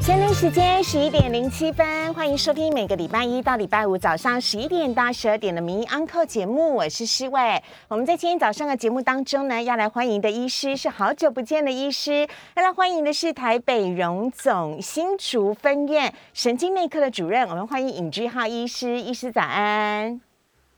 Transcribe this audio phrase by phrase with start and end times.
[0.00, 7.62] 现在时间十一点零七分，欢迎收听每个礼拜一到礼拜五早上十一点到十二点的《名医安扣节目，我是施伟。
[7.86, 12.26] 我们在今天早上的节目当中呢，要来欢迎的医师是好久不见的医师，
[12.56, 20.18] 要来欢迎的是台北荣总新竹分院神经内科的主任，我们欢迎尹居浩医师，医师早安。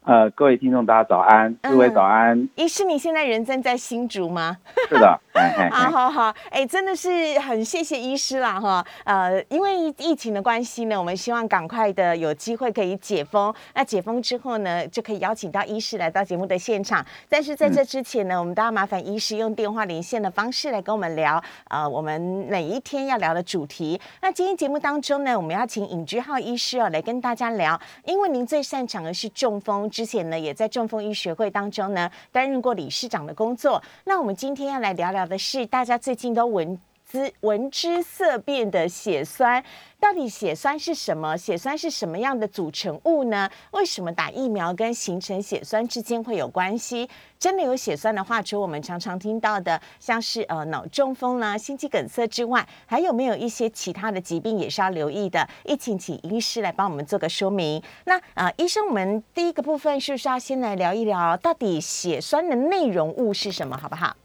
[0.05, 2.49] 呃，各位听众，大家早安，各位早安。
[2.57, 4.57] 医师，你现在人正在新竹吗？
[4.89, 5.21] 是的。
[5.73, 8.85] 好好好，哎，真的是很谢谢医师啦，哈。
[9.05, 13.53] 呃，因为疫情的关系呢，我们希望赶快的有机会可以解封。
[13.75, 17.05] 那解封之后呢，就可以邀请到医师来到节目的现场。
[17.29, 23.99] 但是在这之前呢，我们都要麻烦医师用电话连线的方式来跟我们聊，呃，我们每一天要聊的主题。
[24.21, 29.89] 那今天节目当中呢，我们要请尹居浩医师哦来跟大家聊，因为您最擅长的是中风。
[29.89, 33.83] 之前呢，也在中风医学会当中呢担任过理事长的工作。
[34.05, 36.79] 那我们今天要来聊聊的是大家最近都闻
[37.11, 39.63] 之闻之色变的血栓，
[40.01, 41.37] 到底血栓是什么？
[41.37, 43.51] 血栓是什么样的组成物呢？
[43.73, 47.07] 为什么打疫苗跟形成血栓之间会有关系？
[47.39, 55.47] 真的有血栓的话，除了我们常常听到的像是呃脑中风啦、心肌梗塞之外，还有没有一些其他的疾病也是要留意的？
[55.65, 57.83] 一请请医师来帮我们做个说明。
[58.07, 64.17] 那呃，医生，我们第一个部分是不是要先来聊一聊，到底血栓的内容物是什么，好不好？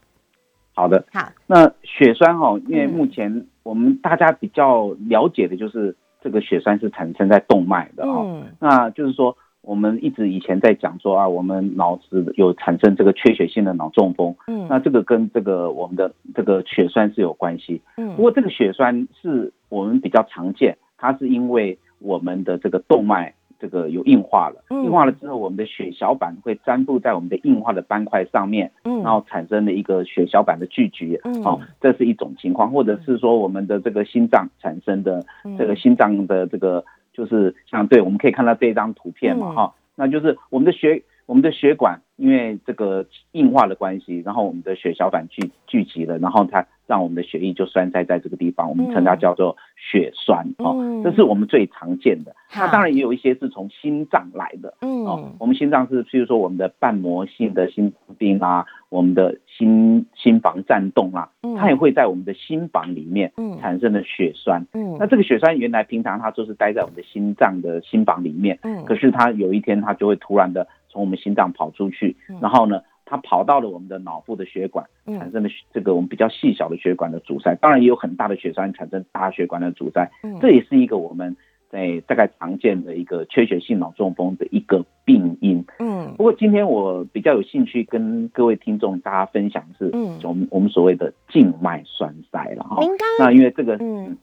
[0.77, 1.27] 好的，好。
[1.47, 8.23] 那血栓哈，因为目前我们大家比较了解的就是这个血栓是产生在动脉的哈。
[8.59, 14.35] 那就是说，我们一直以前在讲说啊，我们脑子有产生这个缺血性的脑中风。
[14.45, 14.67] 嗯。
[14.69, 17.81] 那这个跟这个我们的这个血栓是有关系。
[17.97, 18.15] 嗯。
[18.15, 23.33] 不过这个血栓是我们比较常见，它是因为我们的这个动脉。
[23.59, 35.25] 这个有硬化了，硬化了之后，我们的血小板会粘附在我们的硬化的斑块上面，然后产生了一个血小板的聚集，哦，这是一种情况，或者是说我们的这个心脏产生的
[35.57, 41.03] 这个心脏的这个，就是像对，我们可以看到这张图片嘛，哈，那就是我们的血。
[41.27, 52.35] 我们的血管因为这个硬化的关系，然后我们的血小板聚聚集了，然后它让我们的血液就栓塞在这个地方，我们称它叫做血栓哦，这是我们最常见的。
[52.55, 64.65] 那当然也有一些是从心脏来的，嗯哦，我们心脏是譬如说我们的瓣膜性的心病啊，我们的心心房颤动啊，它也会在我们的心房里面产生的血栓。
[64.73, 70.67] 嗯，那这个血栓原来平常它就是待在我们的心脏的心房里面，嗯，可是它有一天它就会突然的。
[70.89, 77.55] 从我们心脏跑出去，然后呢，它跑到了我们的脑部的血管，产生了这个我们比较细小的血管的阻塞。
[77.55, 80.09] 当然也有很大的血栓产生大血管的阻塞，
[80.41, 81.35] 这也是一个我们
[81.69, 85.65] 在大概常见的一个缺血性脑中风的一个病因。
[85.79, 92.77] 嗯，不过今天我比较有兴趣跟各位听众大家分享的是，嗯，我们我们所谓的静脉栓塞了哈。
[93.19, 94.17] 那因为这个，嗯。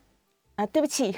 [0.57, 1.13] 啊，对不起，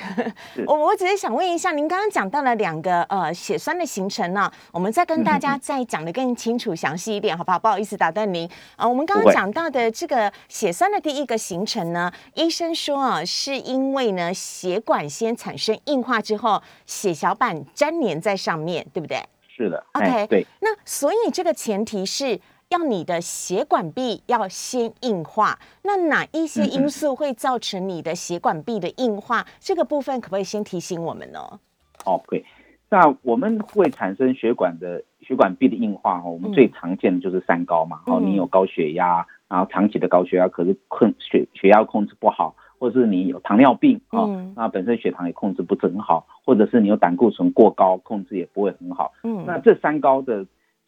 [0.66, 7.58] 我我只是想问一下，您刚刚讲到了两个呃血栓的形成呢，我们再跟大家再讲的更清楚详细一点，好不好？
[7.58, 19.22] 不好意思打断您啊，我们刚刚讲到的这个血栓的第一个形成呢，医生说啊，是因为呢血管先产生硬化之后，血小板粘连在上面，对不对？
[19.54, 20.46] 是的，OK，对。
[20.60, 22.41] 那所以这个前提是。
[22.69, 29.47] 要你的血管壁要先硬化，那哪一些因素会造成你的血管壁的硬化？
[29.60, 31.38] 这个部分可不可以先提醒我们呢
[32.05, 32.44] ？OK，
[32.91, 38.00] 那我们会产生血管的血管壁的硬化哦，我们最常见的就是三高嘛。
[38.06, 44.26] 哦，你有高血压，然后长期的高血压，可是控血血压控制不好，或者是你有糖尿病啊，
[44.56, 49.12] 那本身血糖也控制不是很好，或者是你有胆固醇过高，控制也不会很好。
[49.22, 50.44] 嗯，那这三高的。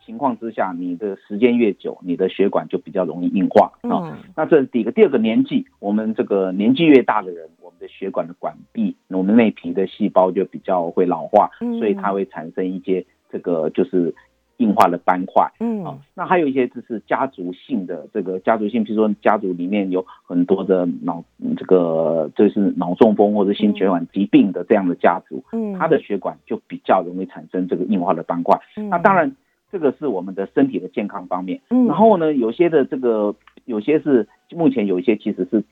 [0.09, 4.19] 情况之下，你的时间越久，你的血管就比较容易硬化啊。
[4.35, 14.15] 那这是第一个，第二个年纪，我们这个年纪越大的人，我们的血管的管壁，我们内皮的细胞就比较会老化，所以它会产生一些这个就是
[14.57, 15.53] 硬化的斑块。
[15.61, 21.23] 嗯，啊，那还有一些就是家族性的这个家族性，比如说家族里面有很多的脑
[21.55, 28.59] 这个就是脑中风或者心血管疾病的这样的家族，嗯，它的血管就比较容易产生这个硬化的斑块。
[28.89, 29.37] 那当然。
[29.71, 33.35] 这个是我们的身体的健康方面，嗯，然后呢，有些的这个，
[33.65, 35.63] 有些是目前有一些其实是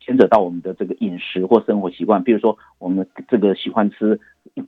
[0.00, 4.18] 牵扯到我们的这个饮食或生活习惯，比如说我们这个喜欢吃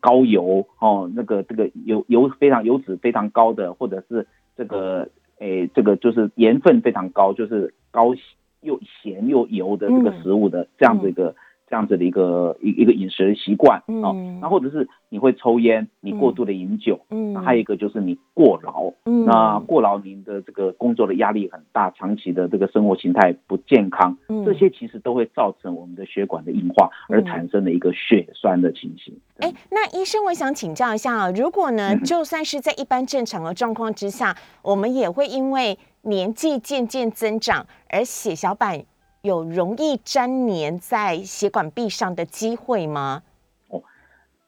[0.00, 4.26] 高油哦，那个这个油油非常油脂非常高的，或者是
[4.56, 5.08] 这个
[5.38, 8.14] 诶这个就是盐分非常高，就是高
[8.61, 11.34] 又咸又油的这个食物的这样子一个。
[11.70, 29.16] 这样子的一个一一个饮食习惯啊，那或者是你会抽烟，你过度的饮酒，嗯，那还有一个就是你过劳，嗯，那过劳您的这个工作的压力很大，长期的这个生活形态不健康，嗯，这些其实都会造成我们的血管的硬化，而产生的一个血栓的情形。
[29.38, 38.82] 哎，那医生，我想请教一下啊，如果呢，就算是在一般正常的状况之下，我们也会因为年纪渐渐增长而血小板。
[39.22, 43.22] 有容易粘黏在血管壁上的机会吗？
[43.69, 43.82] 哦，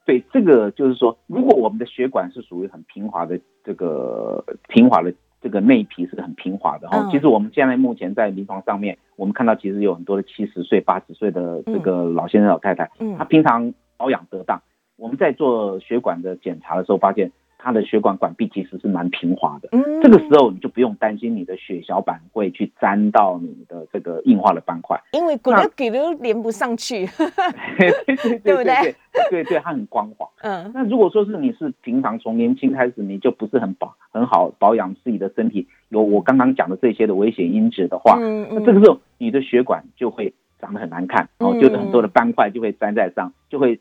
[0.06, 7.08] 对，这个就是说，如果我们的血管是属于很平滑的，这个平滑的这个内皮是很平滑的哈。
[7.10, 14.62] 其实我们现在目前在临床上面，我们看到其实有很多的七十岁、八十岁的这个老先生、老太太，嗯，他平常保养得当，
[14.96, 17.30] 我们在做血管的检查的时候发现。
[17.62, 27.06] 它的血管管壁其实是蛮平滑的，嗯这个时候你就不用担心你的血小板会去粘到你的这个硬化的斑块，因为骨头给都连不上去，
[27.78, 28.94] 对对 对不对？
[29.30, 30.28] 对对，它很光滑。
[30.40, 43.78] 嗯，那如果说是你是平常从年轻开始你就不是很保很好保养自己的身体，有我刚刚讲的这些的危险因子的话，嗯那这个时候你的血管就会长得很难看，然后就是很多的斑块就会粘在上，就会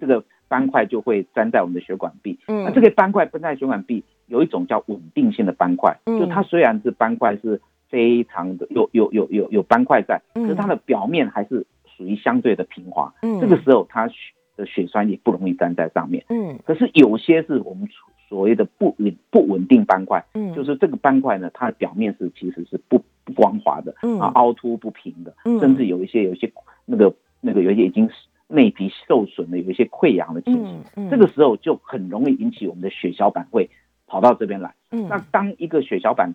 [0.00, 0.24] 这个。
[0.50, 11.64] 斑块就会粘在我们的血管壁，嗯，那这个斑块粘在血管壁，有一种叫稳定性的斑块，就它虽然是斑块是非常的有有有有有斑块在，可是它的表面还是
[11.96, 14.10] 属于相对的平滑，嗯，这个时候它
[14.56, 17.88] 的血栓也不容易粘在上面，嗯，可是有些是我们
[18.28, 26.52] 所谓的不稳不稳定斑块，嗯，就是这个斑块呢，它的表面是其实是不不光滑的，嗯，啊凹凸不平的，嗯，甚至有一些有一些
[26.86, 28.14] 那个那个有一些已经是。
[28.52, 33.70] 内皮受损的有一些溃疡的情形，这个时候就很容易引起我们的血小板会
[34.08, 34.74] 跑到这边来。
[34.90, 36.34] 那当一个血小板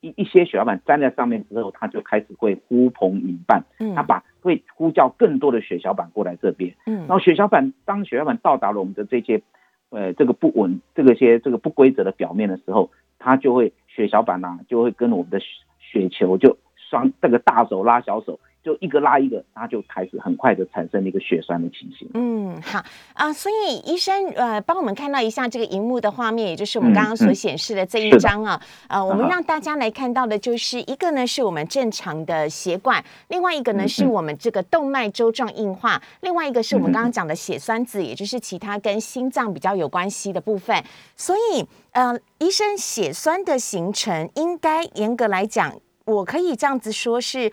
[0.00, 3.62] 一一些血小板粘在上面之后，它就开始会呼朋引伴，
[3.94, 6.74] 它把会呼叫更多的血小板过来这边。
[6.84, 9.42] 然后血小板当血小板到达了我们的这些
[9.90, 15.38] 呃这个不稳这个些这个不规则的表面的时候，它就会血小板呐就会跟我们的
[15.78, 18.40] 血球就双这个大手拉小手。
[18.66, 22.10] 就一个拉一个，它就开始很快的产生了一个血栓的情形。
[22.14, 22.82] 嗯，好
[23.14, 28.60] 啊，所以医生呃，帮我们看到一下这个荧幕的画面，也就是我们刚刚所显示的这一张啊。
[28.88, 40.82] 呃，我们让大家来看到的就是一个呢是我们正常的血管，另外一个呢是我们这个动脉粥状硬化，另外一个是我们刚刚讲的血栓子，也就是其他跟心脏比较有关系的部分。
[41.14, 45.72] 所以呃，医生血栓的形成，应该严格来讲，
[46.04, 47.52] 我可以这样子说是。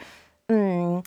[0.55, 1.03] 嗯，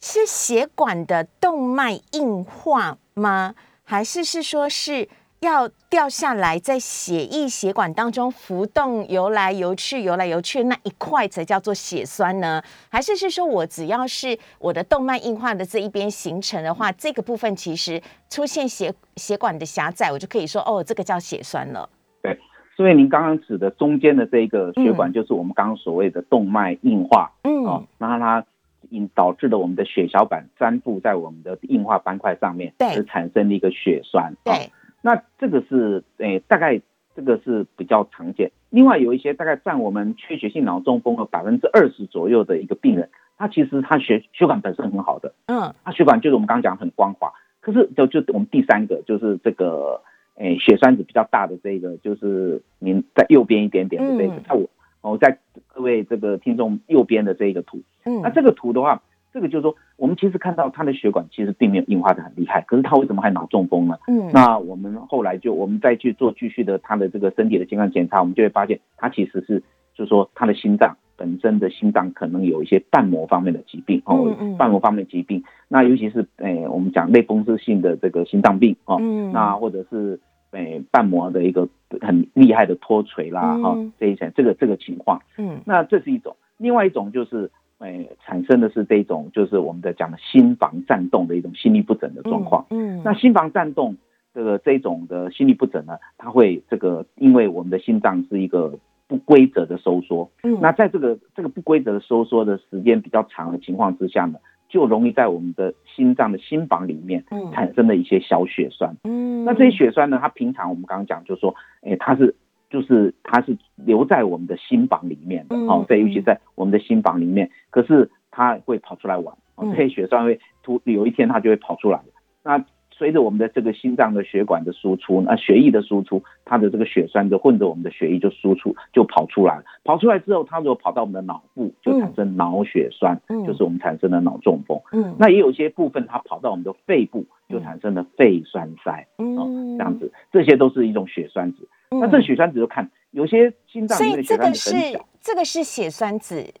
[0.00, 3.56] 是血管的动脉硬化吗？
[3.82, 5.08] 还是是说是
[5.40, 12.62] 要掉下来，在血液血管当中浮动、游来游去、游来游去那一块才叫做血栓呢？
[12.88, 21.88] 还是是说我只要是我的动脉硬化的这一边形成的话，这个部分其实出现血血管的狭窄，我就可以说哦，这个叫血栓了。
[22.22, 22.38] 对，
[22.76, 27.32] 所以您刚刚指的中间的这个血管，就是我们刚刚所谓的动脉硬化。
[27.42, 28.46] 嗯，哦，那它。
[28.90, 34.34] 引导致的我们的血小板粘附在我们的硬化斑块上面，对而产生了一个血栓。
[34.44, 34.70] 对，
[35.02, 36.80] 那这个是诶，大概
[37.14, 38.50] 这个是比较常见。
[38.70, 50.02] 另外有一些大概占我们缺血性脑中风的百分之二十左右的一个病人，他其实他血血管本身很好的，嗯，他血管就是我们刚刚讲很光滑，可是就就我们第三个就是这个
[50.36, 54.68] 诶血栓子比较大的这个，就是您在右边一点点的这个，在我。
[55.00, 55.38] 哦，在
[55.68, 59.00] 各位这个听众右边的这一个图，嗯，那这个图的话，
[59.32, 63.96] 这个就是说，我们其实看到他的血管其实并没有硬化的很厉害，可是他为什么还脑中风呢？
[64.08, 69.62] 嗯，那我们后来就我们再去做继续的他的这个身体的健康检查，我们就会发现他其实是
[69.94, 78.98] 就是说他的心脏本身的心脏可能有一些瓣膜方面的疾病哦，瓣膜方面疾病，那尤其是诶我们讲类风湿性的这个心脏病哦，
[79.32, 80.18] 那或者是。
[80.52, 81.68] 诶，瓣膜的一个
[82.00, 93.96] 很厉害的脱垂啦，哈，这一层这个这个情况，嗯，那这是一种，另外一种就是，诶，产生的是这种，就是我们的讲的心房颤动的一种心律不整的状况，嗯，那心房颤动
[94.34, 104.38] 这个这种的心律不整呢，它会这个，因为我们的心脏是一个不规则的收缩，嗯，那在这个这个不规则的收缩的时间比较长的情况之下呢。
[104.68, 108.94] 就容易在我们的心脏的心房里面产生的一些小血栓。
[109.04, 110.18] 嗯，那这些血栓呢？
[110.20, 112.34] 它平常我们刚刚讲，就是说，哎，它是
[112.70, 119.34] 就是它是留在我们的心房里面的，哦，在尤其在我们的心房里面，可是它会跑出来玩。
[119.60, 122.00] 这些血栓会突有一天它就会跑出来。
[122.44, 122.64] 那
[122.98, 129.64] 随着我们的这个心脏的血管的输出，那血液的输出，它的这个血栓就混着我们的血液就输出就跑出来了。
[129.84, 134.80] 跑出来之后，它如果跑到我们的脑部，就产生脑血栓，就是我们产生的脑中风。
[134.90, 139.06] 嗯，那也有些部分它跑到我们的肺部，就产生了肺栓塞。
[139.18, 141.68] 嗯，这样子，这些都是一种血栓子。
[141.90, 146.52] 那这血栓子就看有些心脏里面的血栓子很小，这个是血栓子。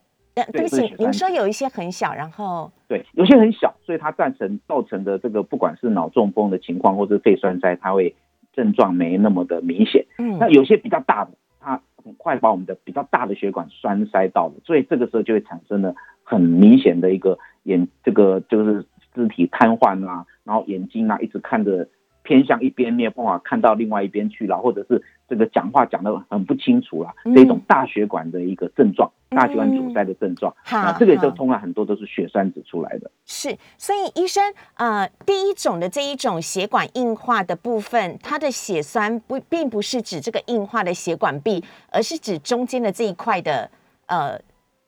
[0.52, 8.14] 对不起，您说有一些很小，然后对，有些很小，所以它造成造成的这个不管是脑中风的情况，或是肺栓塞，它会
[8.52, 10.06] 症状没那么的明显。
[10.18, 11.30] 嗯，那有些比较大的，
[11.60, 21.88] 它很快把我们的比较大的血管栓塞到了，所以这个时候就会产生了很明显的一个眼这个就是肢体瘫痪啊，然后眼睛啊一直看着
[22.22, 29.10] 偏向一边，没有办法看到另外一边去了，或者是这个讲话讲的很不清楚了，这种大血管的一个症状。
[29.30, 33.10] 大血管阻塞的症状，那这个时候通常很多都是血栓子出来的。
[33.26, 34.42] 是，所以医生，
[34.76, 43.70] 呃，第一种的这一种血管硬化的部分，它的血栓不并不是指这个硬化的血管壁，而是指中间的这一块的，
[44.06, 44.40] 呃。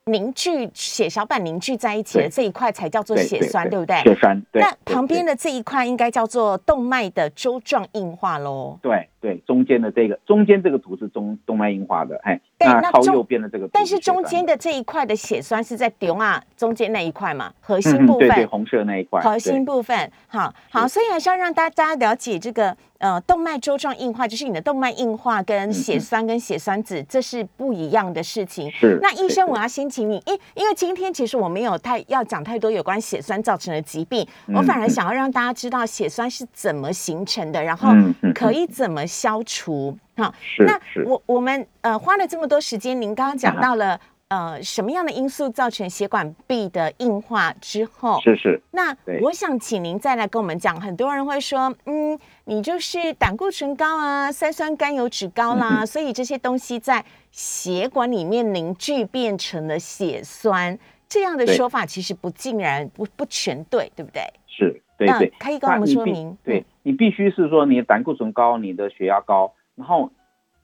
[0.05, 3.95] 凝聚血小板凝聚在一起的这一块才叫做血栓，对不对？
[4.01, 4.41] 血栓。
[4.53, 8.79] 那旁边的这一块应该叫做动脉的周状硬化喽。
[8.81, 13.69] 对对，中间的这个中间这个图是中动脉硬化的，哎，那靠右边的这个。
[13.71, 18.27] 但是中间的这一块的血栓是在丢啊中间那一块嘛，核心部分。
[18.27, 19.21] 对对，红色那一块。
[19.21, 22.75] 核心部分，好好，所以还是要让大家了解这个。
[23.01, 28.69] 呃，动脉粥状硬化就是你的动脉硬化跟血栓跟血栓子，这是不一样的事情。
[28.69, 28.99] 是。
[29.01, 34.23] 那医生，我要先请你，因因为今天其实我没有太要讲太多有关血栓造成的疾病，
[34.53, 37.89] 我反而想要让大家知道血栓是怎么形成的，然后
[38.35, 39.95] 可以怎么消除。
[40.15, 43.99] 好，那我我们呃花了这么多时间，您刚刚讲到了。
[44.31, 48.17] 呃，什么样的因素造成血管壁的硬化之后？
[48.21, 48.61] 是是。
[48.71, 57.03] 那我想请您再来跟我们讲，很多人会说，嗯，你就是胆固醇高啊，三酸甘油脂高啦，所以这些东西在
[57.33, 64.23] 血管里面凝聚变成了血栓，这样的说法其实不尽然不不全对，对不对？
[64.47, 65.33] 是，对对。
[65.37, 70.11] 可以跟我们说明，对你必须是说你的胆固醇高，你的血压高，然后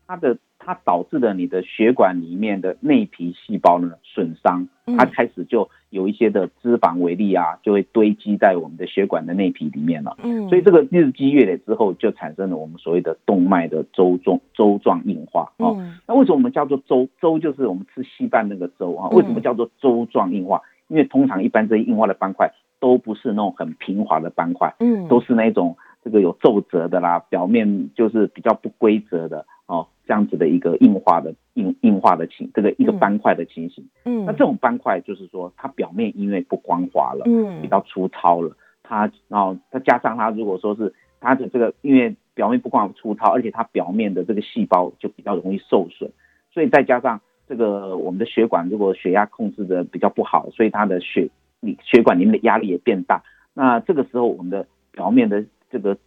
[0.08, 0.38] 它的。
[0.60, 10.18] 它导致的你的血管里面的内皮细胞呢损伤，它开始就有一些的脂肪微粒啊，就会堆积在我们的血管的内皮里面了。
[10.24, 15.72] 嗯，所以这个日积月累之后，就产生了我们所谓的动脉的粥状粥状硬化啊。
[16.06, 17.40] 那为什么我们叫做粥粥？
[17.40, 19.08] 就是我们吃稀饭那个粥啊。
[19.10, 20.62] 为什么叫做粥状硬化？
[20.90, 29.46] 因为通常一般这些硬化的斑块都不是那种很平滑的斑块，嗯，都是那种这个有皱褶的啦，表面就是比较不规则的。
[29.66, 33.86] 哦，这样子的一个硬化的硬硬化的情，这个一个斑块的情形。
[34.06, 46.10] 嗯，那这种斑块就是说，它表面因为不光滑了，嗯，比较粗糙了，它然后它加上它如果说是它的这个因为表面不光粗糙，而且它表面的这个细胞就比较容易受损，
[46.54, 51.28] 所以再加上这个我们的血管如果血压控制的比较不好，所以它的血
[51.60, 53.22] 里血管里面的压力也变大，
[53.54, 55.98] 那这个时候我们的表面的这个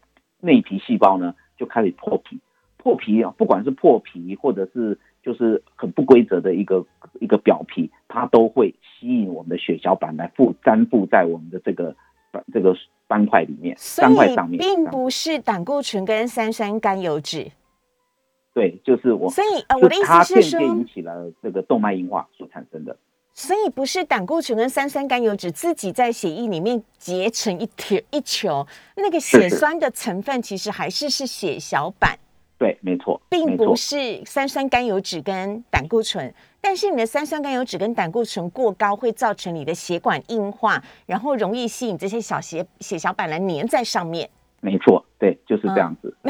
[0.41, 2.39] 内皮细胞呢就开始破皮。
[2.83, 6.87] 破皮啊，不管是破皮，或者是就是很不规则的一个
[7.21, 11.95] 一个表皮，它都会吸引我们的血小板来附粘附在我们的这个
[12.51, 12.75] 这个
[13.07, 17.51] 斑块里面，斑块上面，并不是胆固醇跟三酸甘油脂。
[18.55, 22.97] 对，就是我，所以呃，我的意思是说，引起了这个动脉硬化所产生的。
[23.41, 28.67] 所以不是胆固醇跟三酸甘油脂自己在血液里面结成一铁一球，
[28.97, 32.19] 那个血栓的成分其实还是是血小板。
[32.59, 44.29] 对，没错，并不是三酸甘油脂跟胆固醇，但是你的三酸甘油脂跟胆固醇过高，会造成你的血管硬化，然后容易吸引这些小血血小板来粘在上面。
[44.61, 46.13] 没错，对，就是这样子。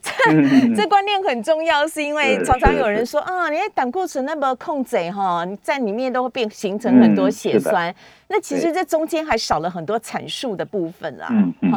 [0.00, 7.92] 这 这观念很重要，是因为常常有人说啊，你的胆固醇那么控制哈，你在里面都会变形成很多血栓，
[8.28, 11.26] 那其实这中间还少了很多阐述的部分啊。
[11.32, 11.72] 嗯嗯，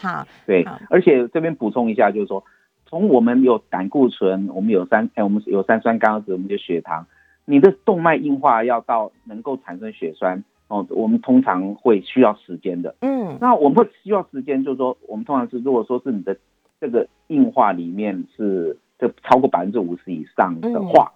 [0.00, 2.42] 好，对，而且这边补充一下，就是说。
[2.90, 7.06] 从我们有胆固醇，我们有三哎，我们有三酸甘油酯，我们有血糖，
[7.44, 12.94] 你的动脉硬化要到能够产生血栓哦，我们通常会需要时间的。
[13.00, 16.36] 嗯，那我们会需要时间，就是说我们通常是如果说是你的
[16.80, 21.12] 这个硬化里面是这超过百分之五十以上的话，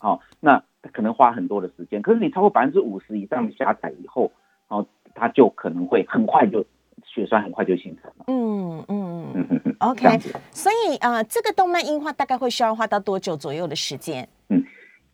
[0.00, 0.62] 好，那
[0.92, 2.02] 可能花很多的时间。
[2.02, 4.32] 可是你超过百分之五十以上狭窄以后，
[4.68, 6.64] 哦，它就可能会很快就。
[7.04, 8.24] 血栓很快就形成了。
[8.26, 10.18] 嗯嗯嗯 OK，
[10.50, 14.26] 所以呃，这个动脉硬化大概会需要花到多久左右的时间？
[14.48, 14.62] 嗯，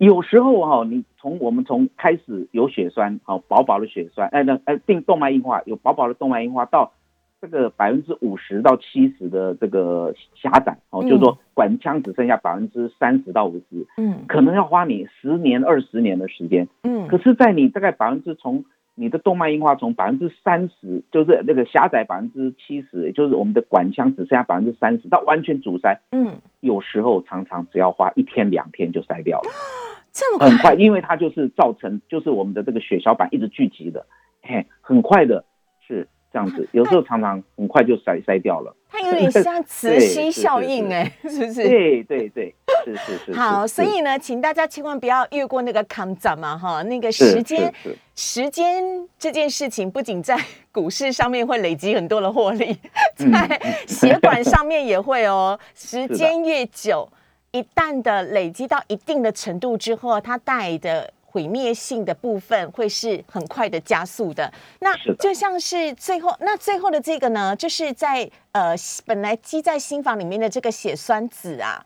[0.02, 6.92] 有时候哈，你从我们从开始有血栓，好薄薄的血栓，哎那哎定动脉硬化有薄薄的动脉硬化到
[7.40, 18.64] 这个百分之五十到七十的这个狭窄哦，就是说管腔只剩下百分之三十到五十，嗯，可能要花你十年二十年的时间，嗯，可是，在你大概百分之从
[18.96, 29.50] 你的动脉硬化从百分之三十，就是那个狭窄百分之七十，也就是我们的管腔只剩下百分之三十，到完全阻塞，嗯，有时候常常只要花一天两天就塞掉了，
[30.12, 34.06] 这么很快，因为它就是造成就是我们的这个血小板一直聚集的，
[34.42, 35.44] 嘿，很快的
[35.86, 38.76] 是这样子，有时候常常很快就塞塞掉了。
[38.90, 41.66] 它有点像磁吸效应， 哎，是不是？
[41.66, 42.54] 对对对，
[42.84, 43.32] 是是是。
[43.32, 47.72] 好，所以呢，请大家千万不要越过那个康赞嘛，哈，那个时间，
[48.14, 48.84] 时间
[49.18, 50.38] 这件事情不仅在
[50.70, 52.76] 股市上面会累积很多的获利，
[53.16, 55.58] 在血管上面也会哦。
[55.74, 57.08] 时间越久，
[57.52, 61.12] 一旦的累积到一定的程度之后，它带的。
[61.32, 68.74] 毁灭性的部分会是很快的加速的，那就像是最后那最后的这个呢，就是在呃
[69.06, 71.82] 本来积在心房里面的这个血栓子啊，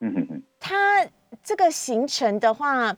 [0.00, 1.06] 嗯哼哼，它
[1.44, 2.96] 这个形成的话，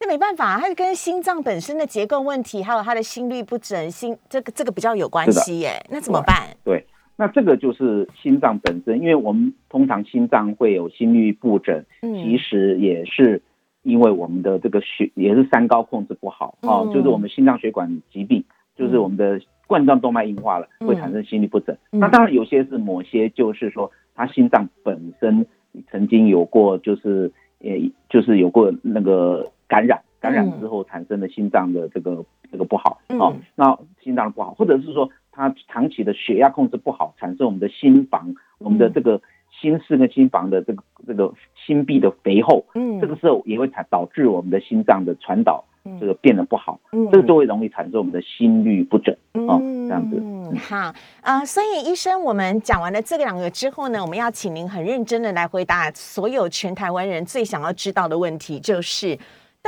[0.00, 6.48] 那没办法，它跟心脏本身的结构问题，还有它的心率不整，心这个这个比较有关系耶，那怎么办？
[6.64, 6.84] 对，
[7.18, 13.42] 那这个就是心脏本身，因为我们通常心脏会有心律不整，其实也是。
[13.84, 18.44] 因为我们的这个血也是三高控制不好啊，就是我们心脏血管疾病，
[18.76, 21.74] 就是我们的冠状动脉硬化了，会产生心律不整。
[21.90, 25.46] 那当然有些是某些，就是说他心脏本身
[25.90, 27.70] 曾经有过，就是呃，
[28.10, 39.22] 就是有过那个感染，感染之后产生的心脏的这个这个不好啊，那心脏不好，或者是说他长期的血压控制不好，产生我们的心房，我们的这个。
[39.60, 41.34] 心室跟心房的这个这个
[41.66, 45.64] 心壁的肥厚，嗯，这个时候也会产导致我们的心脏的传导
[45.98, 50.16] 这个变得不好，嗯，这个就会容易产生我们的心律不整，哦，这样子。
[50.22, 59.18] 嗯，好啊，所以医生，我们讲完了这两个之后呢，我们要请您很认真的来回答所有全台湾人最想要知道的问题，就是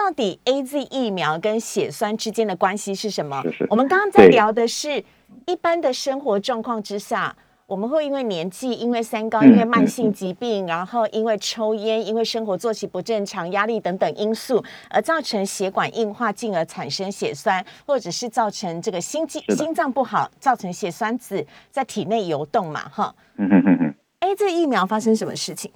[0.02, 3.42] 到底 A Z 疫苗跟血栓之间的关系是什么？
[3.69, 5.04] 我们刚刚在聊的是
[5.47, 7.37] 一般的生活状况之下。
[7.66, 22.89] 我们会因为年纪、因为三高、因为慢性疾病，然后因为抽烟、因为生活作息不正常、压力等等因素，而造成血管硬化，进而产生血栓，或者是造成这个心肌心脏不好，造成血栓子在体内游动嘛？
[22.89, 23.15] 哈。
[23.36, 23.95] 嗯哼哼哼。
[24.19, 25.71] A 这疫苗发生什么事情？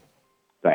[0.61, 0.73] 对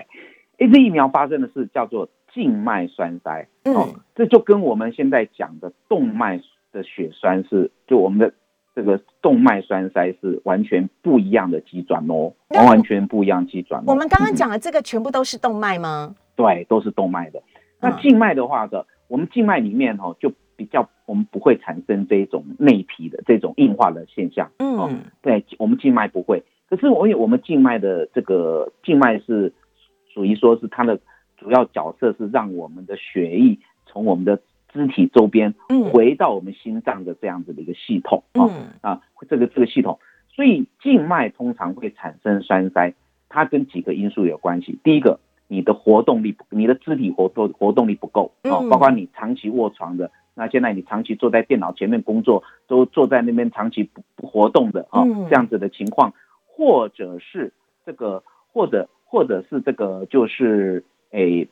[0.59, 2.07] ，A 这疫苗发生的是叫做
[2.39, 3.47] 静脉栓塞。
[3.63, 6.39] 嗯，这就跟我们现在讲的动脉
[6.71, 8.33] 的血栓是，就我们的。
[8.75, 13.83] 这个动脉栓塞是完全不一样的机转哦，完完全不一样机转。
[13.85, 16.15] 我们刚刚讲的这个全部都是动脉吗？
[16.37, 17.41] 对，都是动脉的。
[17.81, 24.49] 那静脉的话的，我们静脉里面哈就比较，我们不会产生这种内皮的这种硬化的现象。
[24.59, 26.41] 嗯，对，我们静脉不会。
[26.69, 29.51] 可是我我们静脉的这个静脉是
[30.13, 30.97] 属于说是它的
[31.39, 34.39] 主要角色是让我们的血液从我们的。
[34.71, 35.55] 肢体周边，
[35.91, 38.45] 回到我们心脏的这样子的一个系统啊
[38.81, 39.97] 啊，这个这个系统，
[40.31, 42.93] 所以静脉通常会产生栓塞，
[43.29, 44.77] 它跟几个因素有关系。
[44.83, 56.13] 第一个，你的活动力，你的肢体活动活动力不够啊，包括你长期卧床的，那现在你长期坐在电脑前面工作，都坐在那边长期不不活动的啊，这样子的情况，
[56.45, 57.51] 或者是
[57.87, 58.23] 这个，
[58.53, 61.47] 或者或者是这个，就是诶。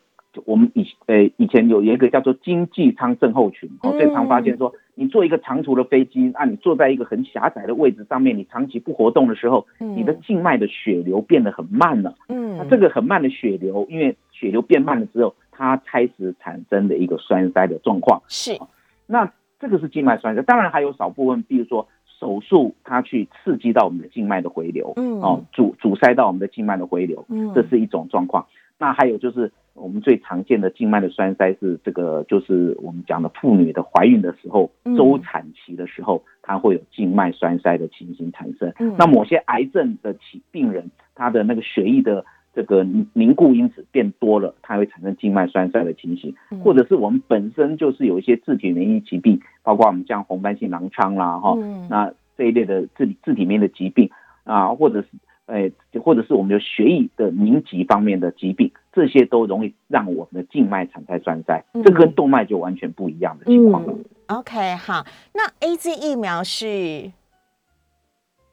[0.45, 18.59] 我们以呃以前有一个叫做经济舱症候群，哦，最常发现说，你坐一个长途的飞机，啊，你坐在一个很狭窄的位置上面，你长期不活动的时候，你的静脉的血流变得很慢了，嗯，那这个很慢的血流，因为血流变慢了之后，它开始产生的一个栓塞的状况，是，
[19.07, 21.87] 那这个是静脉栓塞，当然还有少部分，比如说
[22.19, 28.45] 手术它去刺激到我们的静脉的回流，嗯，哦，阻阻塞到我们的静脉的回流，嗯，这是一种状况，
[28.79, 29.51] 那还有就是。
[29.79, 38.73] 我们最常见的静脉的栓塞是这个，就是我们讲的妇女的怀孕的时候，周产期的时候，它会有静脉栓塞的情形产生。
[38.97, 46.33] 那某些癌症的起病人，他的那个血液的这个凝固因子变多了，它会产生静脉栓塞的情形。
[46.63, 51.55] 或者是我们本身就是有一些自体免疫疾病，包括我们像红斑性狼疮啦，哈，
[51.87, 54.09] 那这一类的自自体面的疾病
[54.43, 55.07] 啊，或者是。
[55.47, 55.71] 哎，
[56.03, 63.95] 或者是我们有血液的凝集方面的疾病，这些都容易让我们的静脉产生栓塞，这跟动脉就完全不一样的情况了。
[64.27, 67.11] OK，好，那 A Z 疫苗是？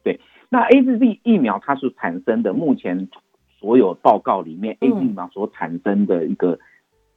[0.05, 3.09] 对，那 A Z 疫苗它是产生的，目前
[3.59, 6.59] 所有报告里面，A Z 疫苗所产生的一个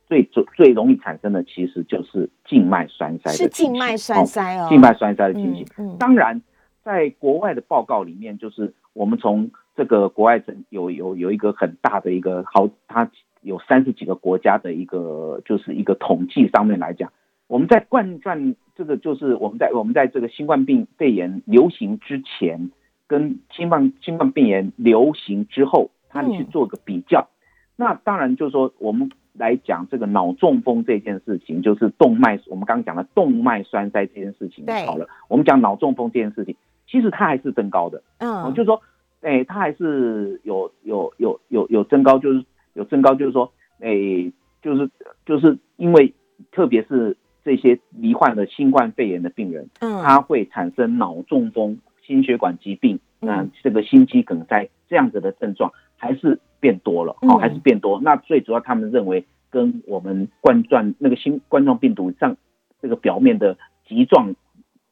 [0.07, 3.31] 最最最容易产生的，其实就是静脉栓塞。
[3.31, 5.97] 是静脉栓塞哦，静脉栓塞的情形。
[5.99, 6.41] 当然。
[6.83, 13.09] 在国外的报告里面，就是我们从这个国外整有有有一个很大的一个好，它
[13.41, 17.13] 有三十几个国家的一个就是一个统计上面来讲，
[17.47, 22.71] 我们在冠状这个就是我们在我们在这个新冠病肺炎流行之前，
[23.07, 27.29] 跟新冠新冠肺炎流行之后，它去做个比较。
[27.77, 29.09] 那当然就是说我们。
[29.39, 36.55] 来讲这个脑中风这件事情，就是动脉，我们刚刚讲的动脉栓塞这件事情，好了，我们讲脑中风这件事情，
[36.87, 38.81] 其实它还是增高的，嗯，就是说，
[39.21, 44.89] 哎，它还是有有有有有增高，就是有增高，就是说，哎，就是
[45.25, 46.13] 就是因为
[46.51, 56.39] 特别是这些罹患了新冠肺炎的病人，嗯，他会产生脑中风、心血管疾病，嗯，这个心肌梗塞这样子的症状，还是。
[56.59, 58.01] 变多了，哦，还是变多。
[58.01, 62.35] 那最主要，他们认为跟我们冠状那个新冠状病毒上
[62.81, 63.55] 这个表面的
[63.87, 64.33] 棘状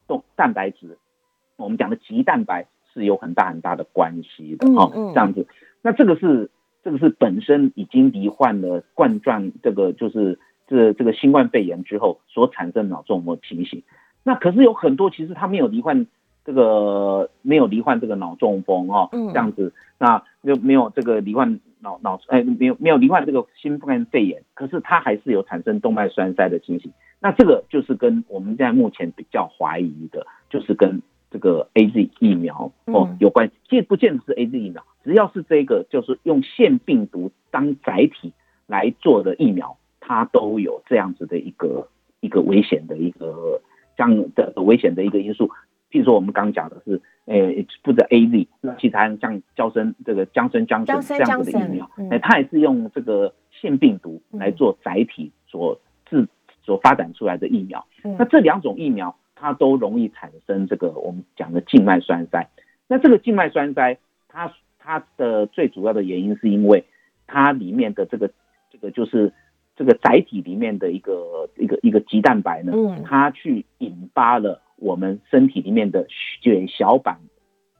[0.06, 0.96] 动蛋白质，
[1.56, 2.68] 我们讲的棘蛋白
[3.00, 5.46] 是有很大很大的关系的，哦，这样子。
[5.82, 6.50] 那这个是
[6.82, 13.82] 这个是本身已经罹患了冠状这个就是这这个新冠肺炎之后所产生脑中风情形。
[14.24, 16.06] 那可是有很多其实他没有罹患。
[16.46, 26.92] 这个没有罹患这个脑中风哦，这样子，那又没有这个罹患脑脑哎，没有没有罹患这个新冠肺炎，可是他还是有产生动脉栓塞的情形。
[27.18, 31.02] 那这个就是跟我们现在目前比较怀疑的，就是跟
[31.36, 33.52] 这个 A Z 疫苗哦有关系。
[33.68, 38.32] 见不见得是 A Z 疫苗，只要是这个就是用腺病毒当载体
[38.66, 41.88] 来做的疫苗，它都有这样子的一个
[42.20, 43.60] 一个危险的一个
[43.98, 45.50] 这样的危险的一个因素。
[45.90, 56.26] 譬如说，我们刚刚讲的是，诶，负责 A Z，那其他像胶生这个江生江生这样子的疫苗，哎，它也是用这个腺病毒来做载体所制
[56.62, 57.86] 所发展出来的疫苗。
[58.02, 62.48] 那这两种疫苗，它都容易产生这个我们讲的静脉栓塞。
[62.88, 66.84] 那这个静脉栓塞，它它的最主要的原因是因为
[67.28, 68.32] 它里面的这个
[68.72, 69.32] 这个就是
[69.76, 72.72] 这个载体里面的一个一个一个肌蛋白呢，
[73.04, 74.62] 它去引发了。
[74.78, 77.18] 我们身体里面的血小板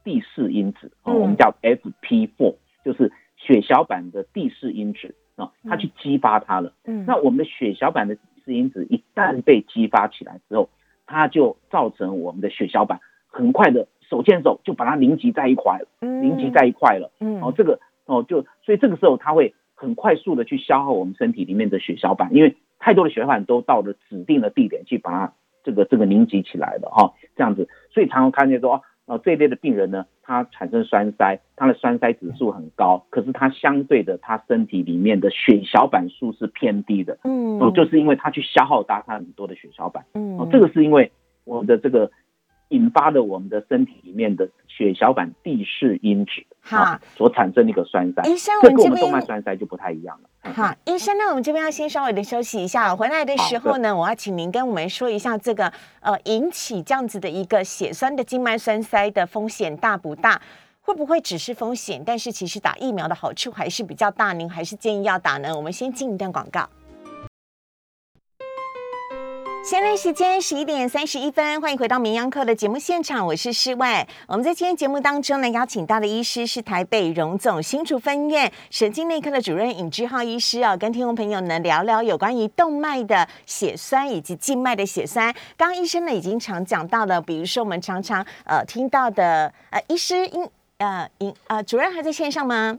[0.02, 6.72] 第四因子啊，我们叫 FP4，就是血小板的第四因子啊，它去激发它了。
[6.86, 10.70] 嗯，那我们的血小板的第四因子一旦被激发起来之后，
[11.06, 17.10] 它就造成我们的血小板很快的手牵手就把它凝集在一块了，凝集在一块了。
[17.20, 25.32] 嗯，哦，这个哦就所以这个时候它会很快速的去消耗我们身体里面的血小板，因为太多的血小板都到了指定的地点去把它。
[25.66, 28.82] 这个这个凝集起来的哈，这样子，所以常常看见说哦，
[29.22, 41.12] 这一类的病人呢，他产生栓塞，他的栓塞指数很高，可是他相对的，他身体里面的血小板数是偏低的，嗯，哦，就是因为他去消耗大他很多的血小板，嗯，哦，这个是因为
[41.44, 42.10] 我们的这个。
[42.68, 50.52] 引发了我们的身体里面的血小板第四因子哈所产生的一个栓塞，医生，这跟我们动脉栓塞就不太一样了。
[50.52, 60.40] 好，医生，那我们这边要先稍微的休息一下，回来的时候呢，我要请您跟我们说一下这个呃引起这样子的一个血栓的静脉栓塞的风险大不大？
[60.80, 62.00] 会不会只是风险？
[62.06, 65.52] 但是其实打疫苗的好处还是比较大，您还是建议要打呢？
[65.54, 66.68] 我们先进一段广告。
[69.68, 74.06] 现在时间十一点三十一分，欢迎回到名央课的节目现场，我是施外。
[74.28, 85.34] 我们在今天节目当中呢，邀请到的医师是台北荣总新竹分院神经内科的主任尹志浩医师哦，跟听众朋友呢聊聊有关于动脉的血栓以及静脉的血栓。
[85.56, 90.48] 刚刚医生呢已经常讲到了，比如说我们常常呃听到的呃，医师应
[90.78, 92.78] 呃尹呃主任还在线上吗？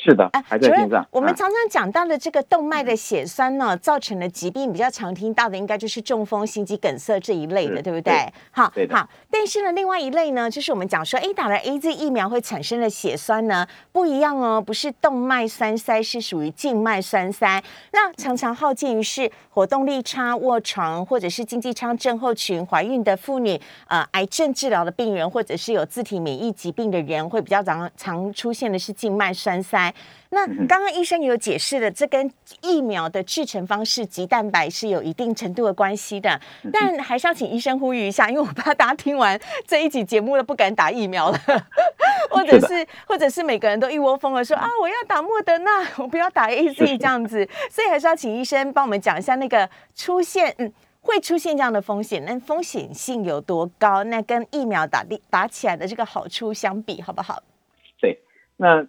[0.00, 8.32] 是的，哎，主任，我们常常讲到的这个动脉的血栓呢，造成的疾病比较常听到的，应该就是中风、心肌梗塞这一类的，对不对？
[8.52, 9.08] 好，好。
[9.28, 17.60] 但是呢，另外一类呢，就是我们讲说，哎，打了 A Z 疫苗会产生的血栓呢，不一样哦，不是动脉栓塞，是属于静脉栓塞。
[17.90, 29.87] 那常常耗尽于是活动力差、卧床，或者是经济舱症候群、怀孕的妇女、呃，癌症治疗的病人，或者是有自体免疫疾病的人，会比较常常出现的是静脉栓塞。
[30.30, 36.38] 那刚刚医生有解释了，这跟疫苗的制成方式及蛋白是有一定程度的关系的，
[36.70, 41.38] 但还是要请医生呼吁一下，因为我怕大家听完这一集节目了不敢打疫苗了，
[42.30, 50.70] 或者是或者是每个人都一窝蜂的说啊，我要打莫德纳，我不要打 A Z 这样子，所以还是要请医生帮我们讲一下那个出现嗯
[51.00, 54.04] 会出现这样的风险，那风险性有多高？
[54.04, 57.42] 那跟疫苗打的打起来的这个好处相比，好不好？
[57.98, 58.20] 对，
[58.58, 58.86] 那。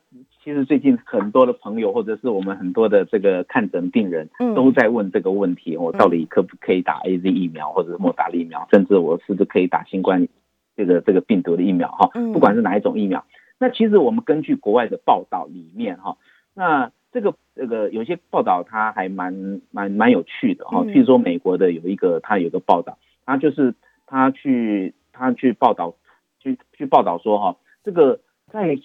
[0.50, 10.28] 其实最近很多的朋友，或者是我们很多的这个看诊病人，都在问这个问题：我到底可不可以打 A Z 疫苗，或者是莫打疫苗，甚至我是不是可以打新冠
[10.76, 13.24] 这个这个病毒的疫苗哈，不管是哪一种疫苗。
[13.60, 16.18] 那其实我们根据国外的报道里面哈，
[16.56, 20.84] 那这个这个有些报道它还蛮蛮蛮有趣的哈。
[20.84, 23.76] 譬如说美国的有一个他有个报道，他就是
[24.08, 25.94] 他去他去报道
[26.40, 28.20] 去去报道说哈，这个
[28.52, 28.80] 在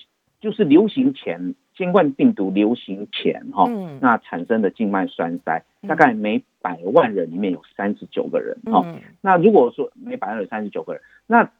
[0.45, 3.67] 就是流行前新冠病毒流行前哈，
[4.03, 8.85] 那产生的静脉栓塞大概每百万人里面有三十九个人哈。
[9.23, 11.51] 那如果说每百万人三十九个人，那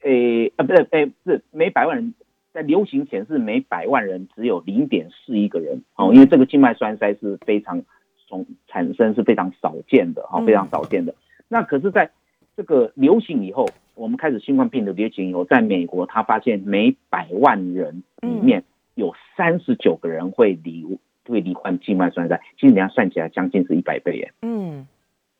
[0.00, 2.14] 诶啊，不是诶，是每百万人，
[2.54, 7.82] 在流行前是每百万人只有零点四一个人哦，因为这个静脉栓塞是非常
[8.26, 11.14] 从产生是非常少见的哈，非常少见的。
[11.48, 12.10] 那可是在
[12.56, 24.86] 这个流行以后，我们开始新冠病毒流行以后，在美国他发现每百万人里面有三十九个人会罹会罹患静脉栓塞，其实你要算起来将近是一百倍耶，嗯，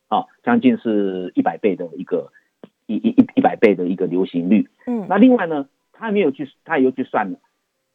[0.08, 2.32] 哦，将近是一百倍的一个。
[2.86, 7.38] 一一一一百倍的一个流行率，嗯，那另外呢，他没有去，他有去算了，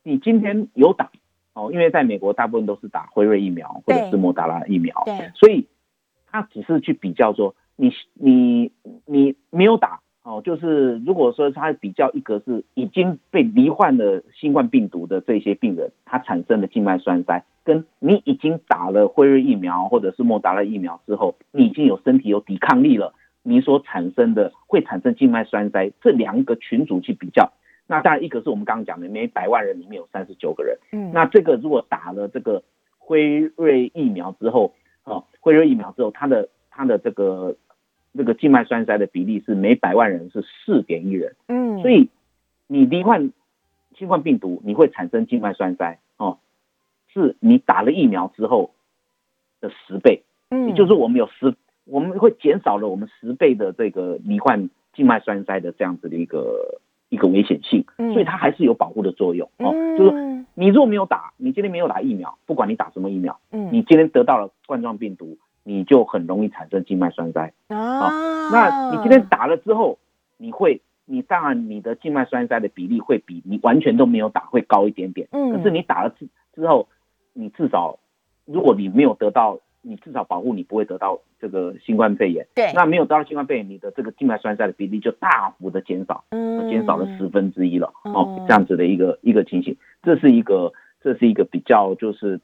[0.02, 1.12] 你今天有打
[1.54, 5.68] 哦，因为在美国大部分都是打辉瑞疫苗或者是莫达拉疫苗，对，所以
[6.26, 8.72] 他只是去比较说，你你
[9.06, 23.16] 你没有打哦，就是如果说他比较一个是已经被罹患了新冠病毒的这些病人，他产生的静脉栓塞，跟你已经打了辉瑞疫苗或者是莫达拉疫苗之后，你已经有身体有抵抗力了。
[23.42, 27.52] 你所产生的会产生静脉栓塞，这两个群组去比较，
[27.88, 32.62] 那当然一个是我们刚刚讲的，每百万人里面有三十九个人，嗯，那这个如果打了这个
[33.00, 37.56] 辉瑞疫苗之后，哦，辉瑞疫苗之后，它的它的这个
[38.18, 42.10] 这个静脉栓塞的比例是每百万人是四点一人，嗯，所以
[42.68, 43.32] 你罹患
[43.98, 46.40] 新冠病毒，你会产生静脉栓塞，哦，
[47.14, 48.72] 是你打了疫苗之后
[49.62, 51.56] 的十倍，嗯，也就是我们有十。
[51.92, 59.74] 我们会减少了我们十倍的这个罹患静脉栓塞的这样子的一个一个危险性，所以它还是有保护的作用哦。
[59.98, 65.40] 就是你如果没有打，你今天没有打疫苗，不管你打什么疫苗，嗯，你今天得到了冠状病毒，
[65.70, 67.54] 你就很容易产生静脉栓塞。
[67.68, 68.10] 啊。
[68.52, 70.00] 那你今天打了之后，
[70.38, 76.88] 你会，你当然你的静脉栓塞的比例会比你完全都没有打会高一点点，嗯，可是你打了之之后，
[77.34, 78.00] 你至少
[78.46, 79.60] 如果你没有得到。
[79.82, 92.42] 你至少保护你不会得到这个新冠肺炎，对，那没有得到新冠肺炎，你的这个静脉栓塞的比例就大幅的减少，嗯，减少了十分之一了，哦，这样子的一个一个情形，这是一个这是一个比较就是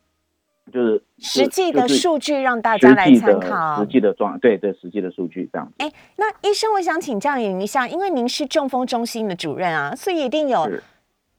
[0.71, 5.71] 就是实际的数据让大家来参考，实际的状对对实际的数据这样。
[5.77, 10.69] 哎，那医生，我想请教您一下，因为您是中风中心的主任啊，所以一定有。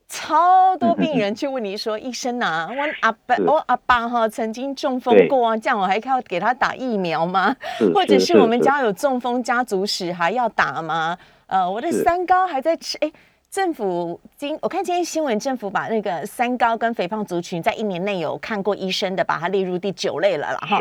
[0.08, 7.56] 超多病人去问你说：“医生啊，我阿爸我阿爸哈曾经中风过啊，这样我还要给他打疫苗吗？
[7.92, 11.18] 或者是我们家有中风家族史还要打吗？
[11.48, 12.96] 呃，我的三高还在吃。
[12.98, 13.10] 哎，
[13.56, 20.78] 政府今我看今天新闻，政府把那个三高跟肥胖族群在一年内有看过医生的，把它列入第九类了了哈。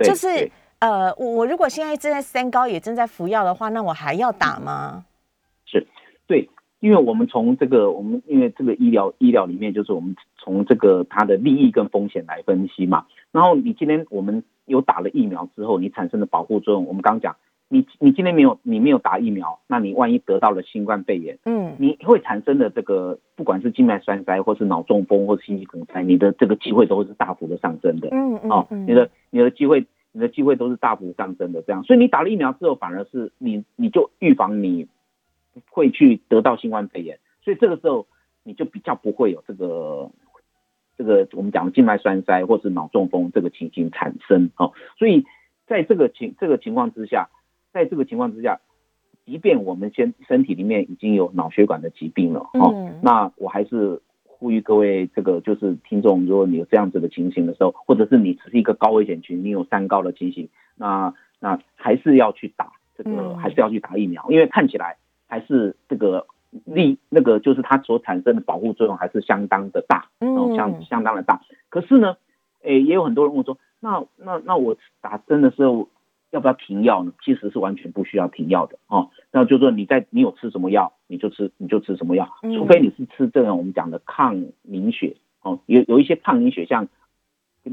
[0.00, 5.04] 就是呃，我如果现在正在三高也正在服药的话，那我还要打吗？
[5.66, 5.86] 是，
[6.26, 6.50] 对。
[6.80, 13.06] 因为我们从这个，我们因为这个医疗医疗里面，就是我们从这个它的利益跟风险来分析嘛。
[13.30, 17.36] 然后你今天我们有打了疫苗之后，你产生的保护作用，我们刚刚讲，
[17.68, 34.88] 你你今天没有你没有打疫苗，那你万一得到了新冠肺炎，嗯，你会产生的这个不管是静脉栓塞，或是脑中风，或是心肌梗塞，你的这个机会都会是大幅的上升的，嗯嗯，哦，你的你的机会你的机会都是大幅上升的，这样，所以你打了疫苗之后，反而是你你就预防你。
[35.70, 38.06] 会去得到新冠肺炎，所以这个时候
[38.42, 40.10] 你就比较不会有这个
[40.98, 44.74] 这个我们讲的静脉栓塞或是脑中风这个情形产生哦。
[44.98, 45.24] 所以
[45.66, 47.30] 在这个情这个情况之下，
[47.76, 48.60] 在这个情况之下，
[49.26, 64.96] 即便我们先身体里面已经有脑血管的疾病了哦，那我还是呼吁各位这个就是听众，如果你有这样子的情形的时候，或者是你只是一个高危险群，你有三高的情形，那那还是要去打这个，还是要去打疫苗，因为看起来。
[65.28, 66.28] 还是这个
[66.64, 71.40] 力那个就是它所产生的保护作用还是相当的大，嗯，相相当的大。
[71.68, 72.16] 可是呢，
[72.62, 75.88] 诶，也有很多人问说，那那那我打针的时候
[76.36, 77.12] 要不要停药呢？
[77.24, 79.10] 其实是完全不需要停药的哦。
[79.32, 86.86] 那就是说你在你有吃什么药，你就吃你就吃什么药，除非你是吃这种我们讲的抗凝血哦，有有一些抗凝血像。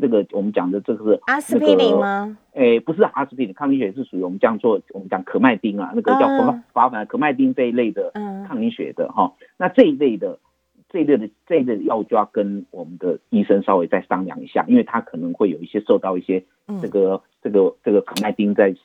[0.02, 2.36] 这个我们讲的这个是阿司匹林吗？
[2.54, 8.10] 诶，不是阿司匹林，抗凝血是属于我们这样做，我们讲可麦丁啊，那个叫华华反可麦丁这一类的
[8.47, 9.34] 抗凝血的哈。
[9.56, 10.39] 那这一类的
[10.93, 16.45] 这一类的这一类的药物就要跟我们的医生稍微再商量一下，因为他可能会有一些受到一些
[16.79, 18.75] 这个这个这个可耐丁在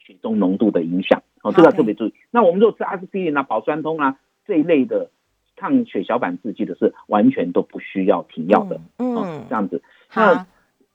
[0.00, 2.14] 血中浓度的影响哦，这个特别注意。
[2.32, 5.10] 那我们如果吃阿司匹林啊、保酸通啊这一类的
[5.54, 9.80] 抗血小板制剂的，是完全都不需要停药的，嗯，这样子。
[10.16, 10.44] 那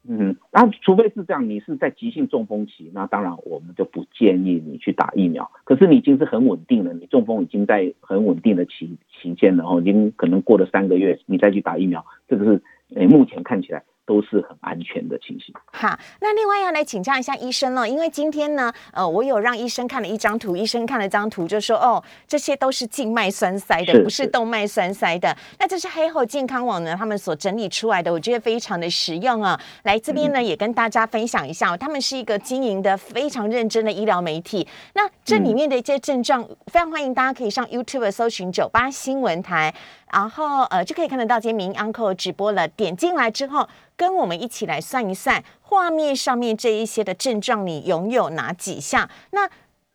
[0.09, 5.51] 嗯，那除非是这样，你是在急性中风期，那当然我们就不建议你去打疫苗。
[5.65, 12.61] 可是你已经是很稳定了，你中风已经在很稳定的期期间了，然后已经可能过了三个月，你再去打疫苗，这个是
[12.95, 13.83] 诶目前看起来。
[14.07, 15.53] 都是很安全的情形。
[15.73, 25.35] 好，那另外要来请教一下医生了，因为今天呢，呃，我有让医生看了一张图，医生看了张图就说，哦，这些都是静脉栓塞的，不是动脉栓塞的。
[25.59, 29.59] 那这是黑后健康网呢他们所整理出来的，我觉得非常的实用啊。
[29.83, 34.65] 来这边呢也跟大家分享一下，他们是一个经营的非常认真的医疗媒体。
[34.93, 39.73] 那这里面的一些症状，非常欢迎大家可以上 YouTube 搜寻九八新闻台。
[40.11, 49.09] 然后呃就可以看得到今天明 uncle 直播了，点进来之后，跟我们一起来算一算画面上面这一些的症状，你拥有哪几项？
[49.31, 49.49] 那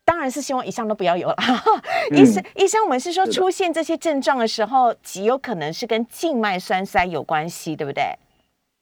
[0.05, 1.35] 当然是希望以上都不要有了。
[2.11, 8.03] 医生，医生，我们是说出现这些症状的时候，极有可能是跟静脉栓塞有关系，对不对？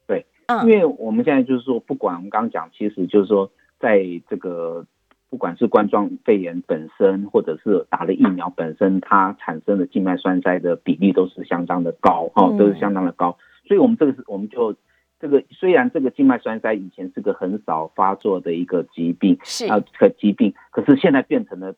[0.07, 4.85] 对，嗯，因为我们现在就是说，不管我们刚刚讲，其实就是说，在这个。
[5.31, 13.37] 不管是冠状肺炎本身，或者是打了疫苗本身，它产生的静脉栓塞的比例都是相当的高，哈，都是相当的高。
[13.65, 14.75] 所以，我们这个是，我们就
[15.21, 21.73] 这个虽然这个静脉栓塞以前是个很少发作的一个疾病，是啊，个疾病，可是现在变成了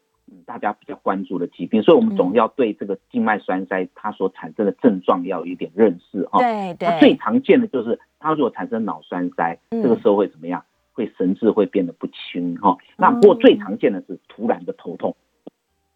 [0.48, 6.40] 大家比较关注的疾病，所以我们总要对这个静脉栓塞它所产生的症状要有一点认识，哈。
[6.40, 7.00] 对对。
[7.00, 10.64] 最常见的就是它如果产生脑栓塞，这个时候会怎么样？
[10.94, 15.16] 会神志会变得不清哈，那不过最常见的是突然的头痛，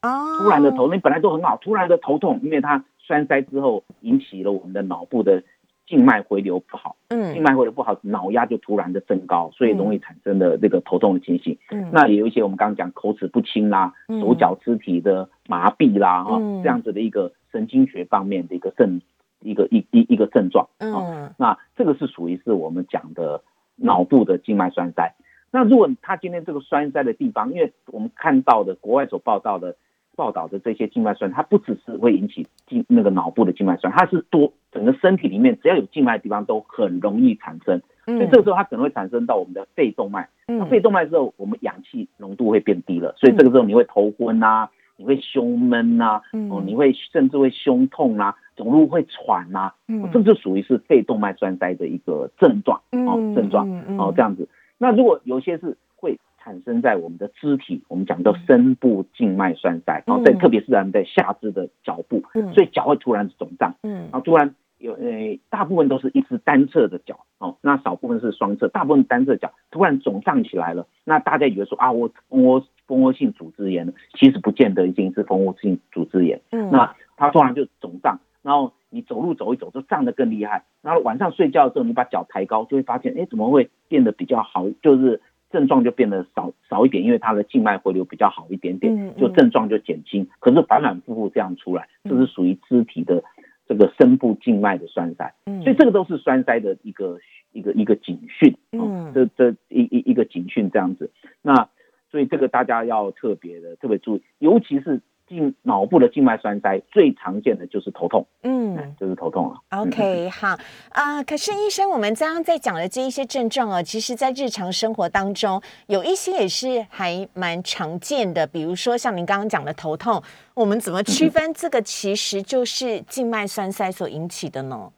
[0.02, 5.44] 哦，突然的头，你本来都很好，突然的头痛，因为它栓塞之后引起了我们的脑部的
[5.86, 11.58] 静脉回流不好，嗯，静脉回流不好，脑压就突然的增高，所以容易产生的这个头痛的情形。
[11.70, 19.00] 嗯，那也有一些我们刚刚讲口齿不清啦，手脚肢体的麻痹啦，哈，这样子的一个神经学方面的一个症，
[19.42, 20.68] 一个一一一个症状。
[20.80, 23.44] 嗯，那这个是属于是我们讲的。
[23.78, 25.16] 脑部的静脉栓塞，
[25.52, 29.76] 那如果他今天这个栓塞的地方，因为我们看到的国外所报道的
[30.16, 48.36] 报道的这些静脉栓，它不只是会引起静那个脑部的静脉栓，它是多整个身体里面只要有静脉的地方都很容易产生，所以这个时候它可能会产生到我们的肺动脉，那肺动脉之后，我们氧气浓度会变低了，所以这个时候你会头昏啊，你会胸闷啊，哦，你会甚至会胸痛啊。
[48.56, 54.50] 走路会喘呐，嗯，这就属于是肺动脉栓塞的一个症状哦，症状哦这样子。
[54.80, 62.24] 那如果有些是会产生在我们的肢体，我们讲叫深部静脉栓塞，然后在特别是在下肢的脚部，
[62.56, 78.20] 所以脚会突然肿胀，嗯，然后突然有呃大部分都是一只单侧的脚哦，那少部分是双侧，大部分单侧脚突然肿胀起来了，那大家以为说啊我蜂窝蜂窝性组织炎，其实不见得一定是蜂窝性组织炎，嗯，那它突然就肿胀。
[78.44, 80.64] 然后你走路走一走，就胀得更厉害。
[80.82, 84.70] 然后晚上睡觉的时候，你把脚抬高，就会发现，哎，怎么会变得比较好？
[84.82, 85.20] 就是
[85.52, 90.30] 症状就变得少少一点，因为它的静脉回流比较好一点点，就症状就减轻。
[90.40, 93.22] 可是反反复复这样出来，这是属于肢体的
[93.68, 95.34] 这个深部静脉的栓塞。
[95.62, 97.20] 所以这个都是栓塞的一个
[97.52, 98.56] 一个一个警讯。
[98.72, 101.12] 嗯，这这一一一个警讯这样子。
[101.42, 101.68] 那
[102.12, 105.02] 所以这个大家要特别的特别注意，尤其是。
[105.30, 109.60] 静脑部的静脉栓塞最常见的就是头痛，嗯，就是头痛了。
[109.72, 110.58] OK，好
[110.92, 111.22] 啊。
[111.22, 118.48] 可是医生，我们刚刚在讲的这一些症状哦，其实在日常生活当中有一些也是还蛮常见的。
[118.48, 124.90] 比如说像您刚刚讲的头痛，我们怎么区分这个其实就是静脉栓塞所引起的呢？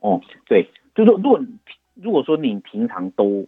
[0.00, 1.40] 哦，对，就是如果
[1.94, 3.46] 如果说你平常都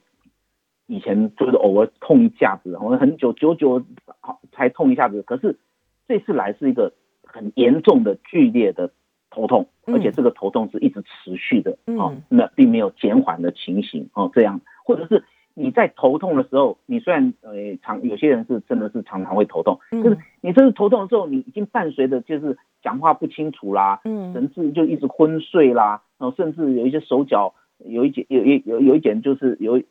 [0.92, 3.82] 以前就是偶尔痛一下子，然后很久久久
[4.20, 5.58] 好才痛一下子，可是
[6.06, 6.92] 这次来是一个
[7.24, 8.90] 很严重的剧烈的
[9.30, 14.60] 头痛，而且这个头痛是一直持续的哦，那并没有减缓的情形哦，这样。
[14.84, 15.24] 或者是
[15.54, 29.82] 你在头痛的时候，你虽然呃常有些人是真的是常常会头痛，就是你这次头痛的时候，你已经伴随着就是讲话不清楚啦，嗯，神志就一直昏睡啦，然后甚至有一些手脚有一点有有有有一点就是有。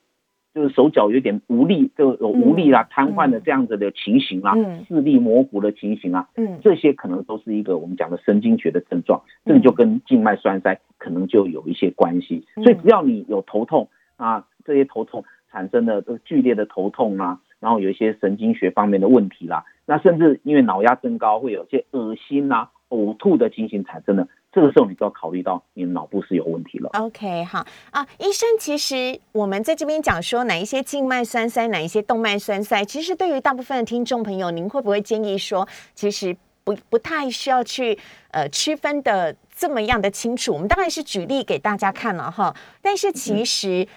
[0.53, 4.53] 就是手脚有点无力，就有无力啦、瘫痪的这样子的情形啦，
[4.88, 12.45] 视力模糊的情形啊，嗯，这些可能都是一个我们讲的神经学的症状，这个就跟静脉栓塞可能就有一些关系。
[12.55, 26.89] 所以只要你有头痛啊，这些头痛产生的这个剧烈的头痛啊，然后有一些神经学方面的问题啦，那甚至因为脑压增高会有些恶心啊、呕吐的情形产生的，这个时候你就要考虑到你的脑部是有问题了。
[26.93, 36.36] OK，好啊，医生，其实我们在这边讲说哪一些静脉栓塞，哪一些动脉栓塞，其实对于大部分的听众朋友，您会不会建议说，其实
[36.66, 37.97] 不不太需要去
[38.32, 40.52] 呃区分的这么样的清楚？
[40.54, 43.88] 我们当然是举例给大家看了哈，但是其实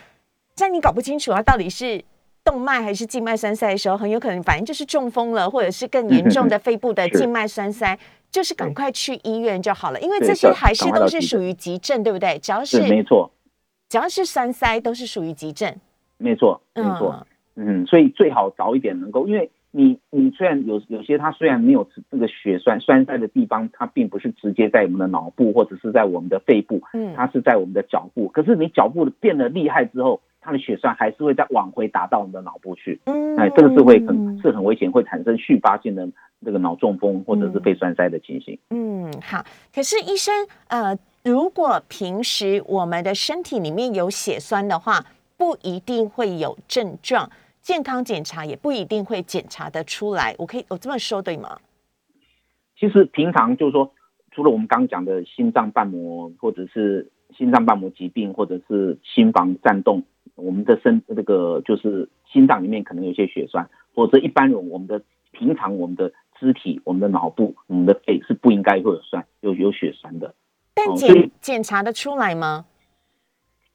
[0.54, 2.04] 在你搞不清楚它到底是
[2.44, 7.98] 动脉还是静脉栓塞的时候，很有可能反正就是中风了，或者是更严重的 肺部的静脉栓塞。
[8.34, 12.36] 就是赶快去医院就好了，因为这些还是都是属于急症，对不对？
[12.40, 13.30] 只要是没错，
[13.88, 15.72] 只要是栓塞都是属于急症，
[16.18, 17.24] 没错，没错。
[17.54, 28.26] 嗯，所以最好早一点能够，因为你你虽然有有些它虽然没有这个血栓栓塞的地方，它并不是直接在我们的脑部或者是在我们的肺部，嗯，它是在我们的脚部。
[28.26, 30.20] 可是你脚部变得厉害之后。
[30.44, 33.00] 它的血栓还是会再往回打到你的脑部去，
[33.38, 36.06] 哎，这个是会很是很危险，会产生续发性的
[36.44, 38.58] 这个脑中风或者是肺栓塞的情形。
[38.68, 39.42] 嗯，好。
[39.74, 45.06] 可是医生，呃，如果平时我们的身体里面有血栓的话，
[45.38, 47.30] 不一定会有症状，
[47.62, 50.34] 健康检查也不一定会检查得出来。
[50.36, 51.58] 我可以我这么说对吗？
[52.78, 53.90] 其实平常就是说，
[54.30, 60.02] 除了我们刚讲的心脏瓣膜或者是心脏瓣膜疾病，或者是心房颤动。
[60.36, 70.34] 我们的身这个就是心脏里面可能有些血栓，否则一般人我们的平常我们的肢体、我们的脑部、我们的肺是不应该会有栓有有血栓的。
[70.74, 72.66] 但检检查的出来吗？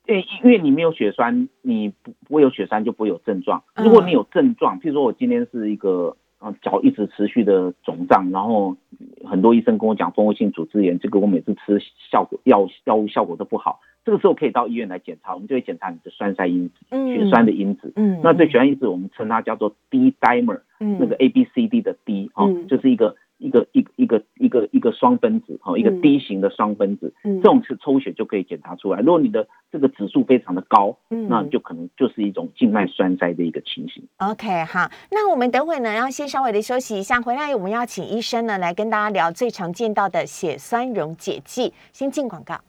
[0.06, 3.64] 对，因为你没有血栓，你不不会有血栓就不会有症状。
[3.76, 8.76] 如果你有症状，譬如说我今天是一个啊脚一直持续的肿胀，然后
[9.24, 11.80] 很多医生跟我讲蜂窝性组织炎，这个我每次吃
[12.12, 13.80] 效果药药物效果都不好。
[14.10, 17.94] 这个时候可以到医院来检查，我们就会检查你的栓塞因子，血栓的因子。
[17.96, 27.14] 嗯，那这血栓因子我们称它叫做 D dimer，那个 A B C D 的 D 哦，就是一个一个一一个一个一个双分子哈，一个 D 型的双分子。
[27.24, 29.00] 嗯，这种是抽血就可以检查出来。
[29.02, 34.04] 如果你的这个指数非常的高，嗯，那就可能就是一种静脉栓塞的一个情形。
[34.18, 41.72] OK，好，那我们等会呢要先稍微的休息一下，回来我们要请医生呢来跟大家聊最常见到的血栓溶解剂。
[41.94, 42.60] 先进广告。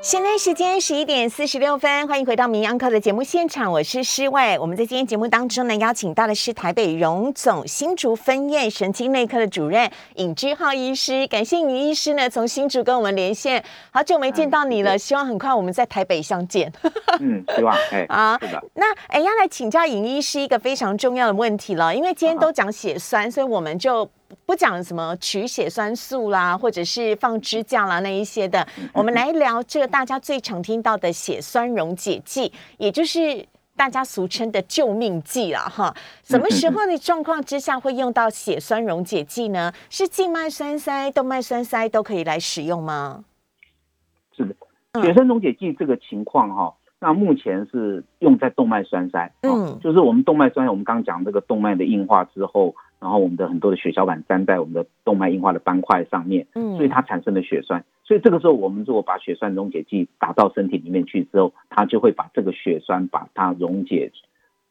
[0.00, 4.56] 现在时间十一点四十六分，欢迎回到《名央课》的节目现场，我是诗伟。
[4.60, 11.26] 我们在今天节目当中呢，邀请到的是台北荣总新竹分院神经内科的主任尹之浩医师。
[11.26, 16.72] 感谢尹医师呢，从新竹跟我们连线，好久没见到你了，希望很快我们在台北相见。
[17.18, 18.38] 嗯，希望哎 啊，
[18.74, 24.08] 那哎要来请教尹医师一个非常重要的问题了，因为今天都讲血栓，所以我们就。
[24.44, 35.94] 不讲什么取血栓素啦，或者是放支架啦那一些的，我们来聊这个大家最常听到的血栓溶解剂，也就是大家俗称的救命剂了哈。
[36.22, 39.72] 什么时候的状况之下会用到血栓溶解剂呢？
[39.88, 43.24] 是静脉栓塞、动脉栓塞都可以来使用吗？
[44.36, 52.74] 是的，血栓溶解剂这个情况哈，那目前是用在动脉栓塞，嗯，就是我们动脉栓塞，我们刚刚讲这个动脉的硬化之后。
[53.00, 57.84] 然后我们的很多的血小板粘在我们的动脉硬化的斑块上面，嗯，所以它产生了血栓。
[58.04, 64.10] 所以这个时候，我们如果把血栓溶解剂打到身体里面去之后，它就会把这个血栓把它溶解，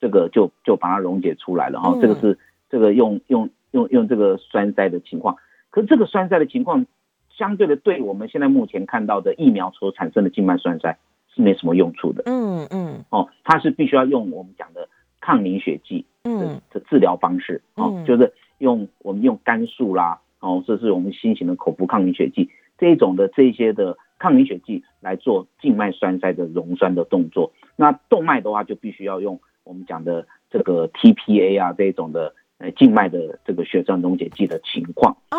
[0.01, 1.79] 这个就就把它溶解出来了。
[1.79, 2.37] 哈，这个是
[2.69, 5.37] 这个用用用用这个栓塞的情况。
[5.69, 6.85] 可是这个栓塞的情况，
[7.29, 10.97] 相对的，对我们现在目前看到的疫苗所产生的静脉栓塞
[11.33, 12.23] 是没什么用处的。
[12.25, 14.89] 嗯嗯，哦，它是必须要用我们讲的。
[15.27, 27.51] 抗凝血剂的的治疗方式哦，就是用我们用肝素啦，哦，这是我们新型的口服抗凝血剂这一种的这些的抗凝血剂来做静脉栓塞的溶栓的动作。
[27.75, 35.37] 那动脉的话，就必须要用我们讲的这个 TPA 啊这一种的呃静脉的这个血栓溶解剂的情况哦，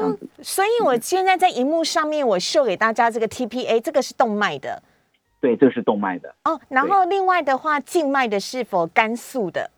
[0.00, 0.28] 这样子。
[0.42, 4.82] 所以我现在在荧幕上面我秀给大家这个 TPA，这个是动脉的。
[5.40, 6.60] 对，这是动脉的哦。
[6.68, 9.70] 然后另外的话，静脉的是否肝素的？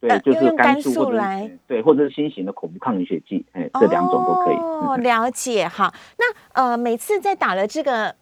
[0.00, 1.50] 对，就是肝素来。
[1.66, 4.56] 对，或者是新型的口服抗凝血剂，哎，这两种都可以。
[4.56, 5.92] 哦，了解哈。
[6.18, 8.14] 那呃，每次在打了这个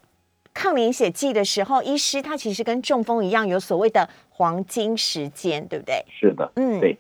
[0.54, 6.04] 抗凝血剂的时候，医师他其实跟中风一样，有所谓的黄金时间，对不对？
[6.08, 6.98] 是的，嗯，对。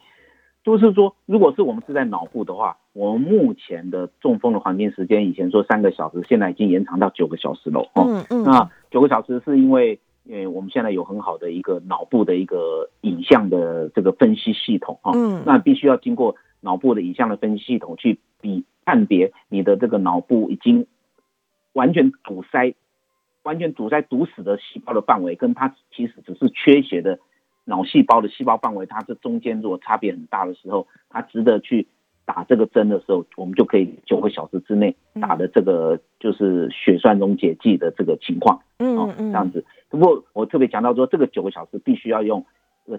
[0.64, 7.80] 就是说，如果是我们是在脑部的话，我们目前的中风的黄金时间，以前说三个小时，现在已经延长到九个小时了。
[7.94, 8.42] 哦嗯嗯。
[8.44, 15.10] 那九个小时是因为，因为我们现在有很好的一个脑部的一个影像的这个分析系统啊。
[15.14, 15.42] 嗯。
[15.44, 20.86] 那必须要经过脑部的影像的分析系统去比判别你的这个脑部已经
[21.72, 22.74] 完全堵塞、
[23.42, 27.18] 完全堵塞堵死的细胞的范围，跟它其实只是缺血的。
[27.64, 31.86] 脑细胞的细胞范围，它这中间如果差别很大的时候，它值得去
[32.24, 39.64] 打这个针的时候，我们就可以九个小时之内打的这个就是血栓溶解剂的这个情况，嗯嗯，这样子。
[39.88, 42.44] 不过我特别强调说，这个九个小时必须要用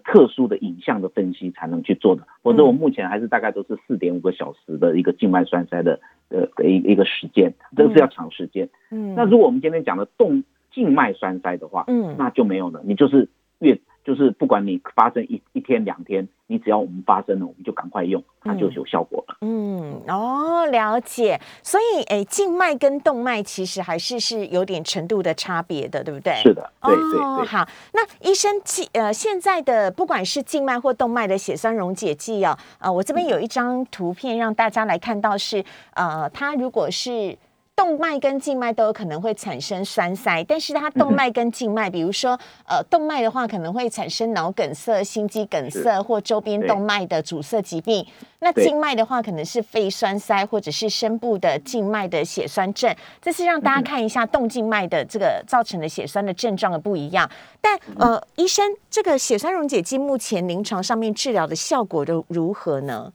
[0.03, 5.99] 特殊的影像的分析才能去做的，否则我目前还是大概都是四点五个小时的一个静脉栓塞的
[6.29, 8.69] 呃的一一个时间，这个是要长时间。
[8.91, 13.79] 嗯，那如果我们今天讲的动静脉栓塞的话，嗯，那就没有了，你就是越。
[14.03, 19.37] 就是不管你发生一一天两天，你只要我们发生了，我们就赶快用，它就有效果了。
[19.41, 21.39] 嗯，哦，了解。
[21.61, 26.33] 所以，哎，静脉跟动脉其实还是是有点程度的差别的，对不对？
[26.35, 27.45] 是的，对对对。
[27.45, 37.37] 好，那医生，气呃，现在的不管是静脉或动脉的血栓溶解剂啊，呃，我这边有一张图片让大家来看到是，呃，它如果是。
[37.75, 48.05] 动脉跟静脉都有可能会产生栓塞，但是它动脉跟静脉，比如说呃，动脉的话可能会产生脑梗塞、心肌梗塞或周边动脉的阻塞疾病。
[48.39, 52.93] 那静脉的话，可能是肺栓塞或者是深部的静脉的血栓症。
[53.21, 57.29] 这是让大家看一下动静脉的这个造成的血栓的症状的不一样。
[57.59, 63.13] 但呃，医生，这个血栓溶解剂目前临床上面治疗的效果都如何呢？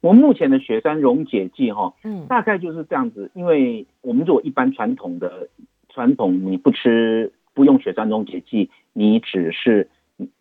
[0.00, 3.30] 我们目前的血栓溶解剂，哈，嗯，大概就是这样子。
[3.34, 5.48] 因为我们如果一般传统的
[5.90, 9.90] 传统，你不吃不用血栓溶解剂，你只是，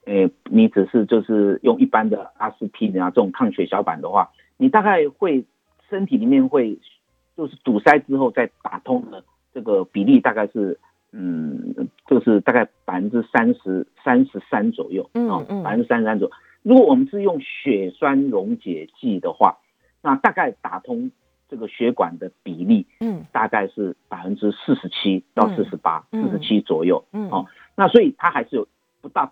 [0.05, 5.43] 呃，你只是就是用一般的阿司匹林啊这种抗血小板的话，你大概会
[5.89, 6.79] 身体里面会
[7.35, 10.79] 就是堵塞之后再打通的这个比例大概是，
[11.11, 11.75] 嗯，
[12.07, 16.33] 就是大概百分之三十三十三左右，嗯嗯，百分之三十三左右。
[16.61, 19.57] 如果我们是用血栓溶解剂的话，
[20.01, 21.11] 那大概打通
[21.47, 27.45] 这个血管的比例，嗯，大概是百分之四十七到四十八，四十七左右，嗯，哦，
[27.75, 28.67] 那所以它还是有
[29.01, 29.31] 不大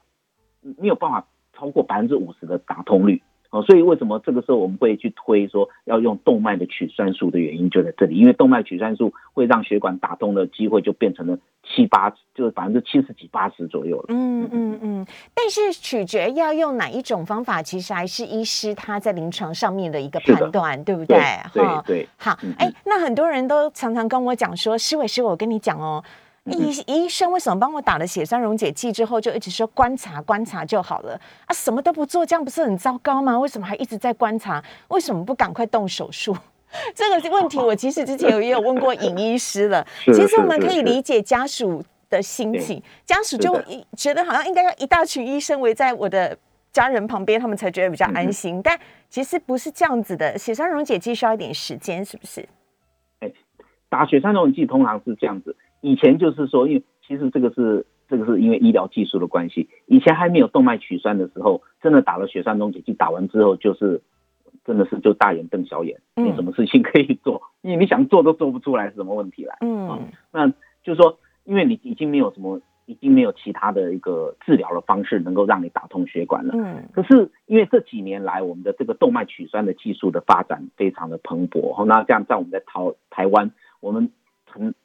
[0.62, 3.22] 没有办法超过百分之五十的打通率。
[3.50, 14.06] 哦，所以为什么这个时候我们会去推说要用动脉的取栓术的原因就在这里，因为动脉取栓术会让血管打通的机会就变成了七八，就是百分之七十几八十左右了。
[14.10, 15.06] 嗯嗯嗯。
[15.34, 21.18] 但是取决要用哪一种方法，其实还是医师他在临床上面的一个判断，对不对？
[21.54, 22.08] 对对。
[22.18, 26.04] 好，哎，那很多人都常常跟我讲说，施伟师，我跟你讲哦。
[26.52, 31.54] 医医生为什么帮我打了血栓溶解剂之后就一直说观察观察就好了啊？
[31.54, 33.38] 什么都不做，这样不是很糟糕吗？
[33.38, 34.64] 为什么还一直在观察？
[34.88, 36.36] 为什么不赶快动手术？
[36.94, 39.86] 这个问题我其实之前有也有问过尹医师了。
[40.14, 43.58] 其实我们可以理解家属的心情，家属就
[43.96, 46.38] 觉得好像应该要一大群医生围在我的
[46.72, 48.62] 家人旁边，他们才觉得比较安心。
[48.62, 48.78] 但
[49.10, 52.48] 其实不是这样子的，血栓溶解剂需要一点时间，是不是？
[53.20, 53.32] 哎，
[53.90, 55.56] 打血栓溶解剂通常是这样子。
[55.88, 64.02] 以前就是说，因为其实这个是这个是因为医疗技术的关系，以前还没有动脉取栓的时候，真的打了血栓溶解剂，打完之后就是
[64.66, 69.58] 真的是就大眼瞪小眼，没什么事情可以做，因为你想做都做不出来是什么问题来。
[69.62, 70.50] 嗯，那
[70.84, 76.54] 就是说，因为你已经没有什么，已经没有其他的一个治疗的方式能够让你打通血管了。
[76.54, 84.12] 嗯，可是因为这几年来我们的这个动脉取栓的技术的发展非常的蓬勃，那这样在我们在台台湾，我们
[84.46, 84.76] 很。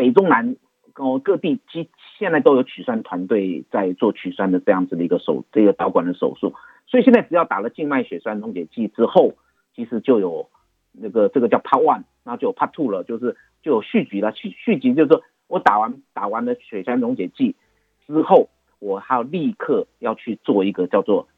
[0.00, 0.56] 北中南
[0.94, 6.54] 哦各地，其现在都有取栓团队在做取栓的这样子的一个手这个导管的手术，
[6.86, 9.34] 所以现在只要打了静脉血栓溶解剂之后，
[9.76, 10.48] 其实就有
[10.92, 14.32] 那个这个叫 Part One，然后就有 Part Two 了，就是就有续集了。
[14.32, 17.54] 续续集就是说我打完打完了血栓溶解剂
[18.06, 18.48] 之后，
[18.78, 21.28] 我还要立刻要去做一个叫做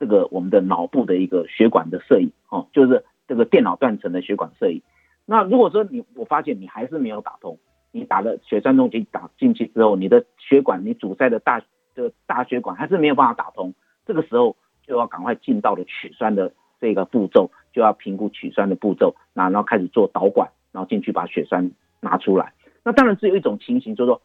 [0.00, 4.82] 这个我们的脑部的一个血管的摄影哦，就是这个电脑断层的血管摄影。
[5.24, 7.60] 那如果说你我发现你还是没有打通。
[7.92, 11.62] 你打了血栓溶解打进去之后，你的血管你阻塞的大
[11.94, 13.74] 这个大血管还是没有办法打通，
[14.06, 21.70] 这个时候就要赶快进到了取栓的这个步骤，就要评估取栓的步骤，然后开始做导管，然后进去把血栓
[22.00, 22.54] 拿出来。
[22.82, 24.22] 那当然只有一种情形，就是说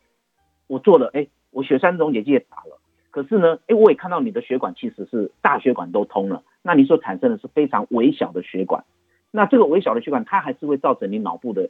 [0.67, 2.79] 我做了，哎，我血栓溶解剂也打了，
[3.11, 8.85] 可是呢，哎，我也看到你的血管其实是大血管都通了，那你所产生的是非常微小的血管，
[9.29, 11.69] 那这个微小的血管它还是会造成你脑部的。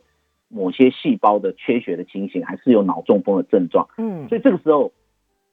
[0.50, 3.88] 某些细胞的缺血的情形，还是有脑中风的症状。
[3.98, 4.92] 嗯，所以这个时候，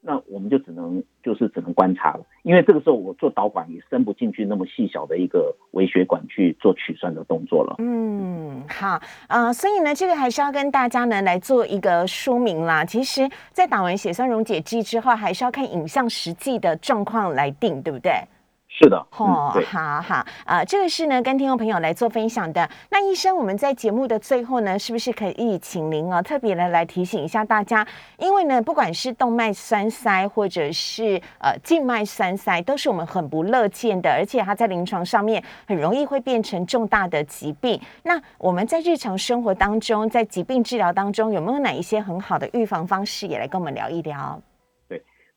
[0.01, 7.76] 那我们就只能就是只能观察了，因为这个时候我做导管也伸不进去那么细小的一个微血管去做取栓的动作了。
[7.78, 12.84] 嗯，好，呃，所以呢，这个还是要跟大家呢来做一个说明啦。
[12.84, 18.12] 其实，在打完血栓溶解剂之后，还是要看影像实际的状况来定，对不对？
[18.77, 22.68] 是的，哦，好好，呃，这个是呢，跟听众朋友来做分享的。
[22.91, 27.87] 那医生，我们在节目的最后呢，是不是可以请您哦，特别的来提醒一下大家？
[28.18, 37.81] 因为呢，不管是动脉栓塞或者是呃静脉栓塞，都是我们很不乐见的，而且它在临床上面很容易会变成重大的疾病。
[38.03, 44.43] 那我们在日常生活当中，在疾病治疗当中，有没有哪一些很好的预防方式，也来跟我们聊一聊？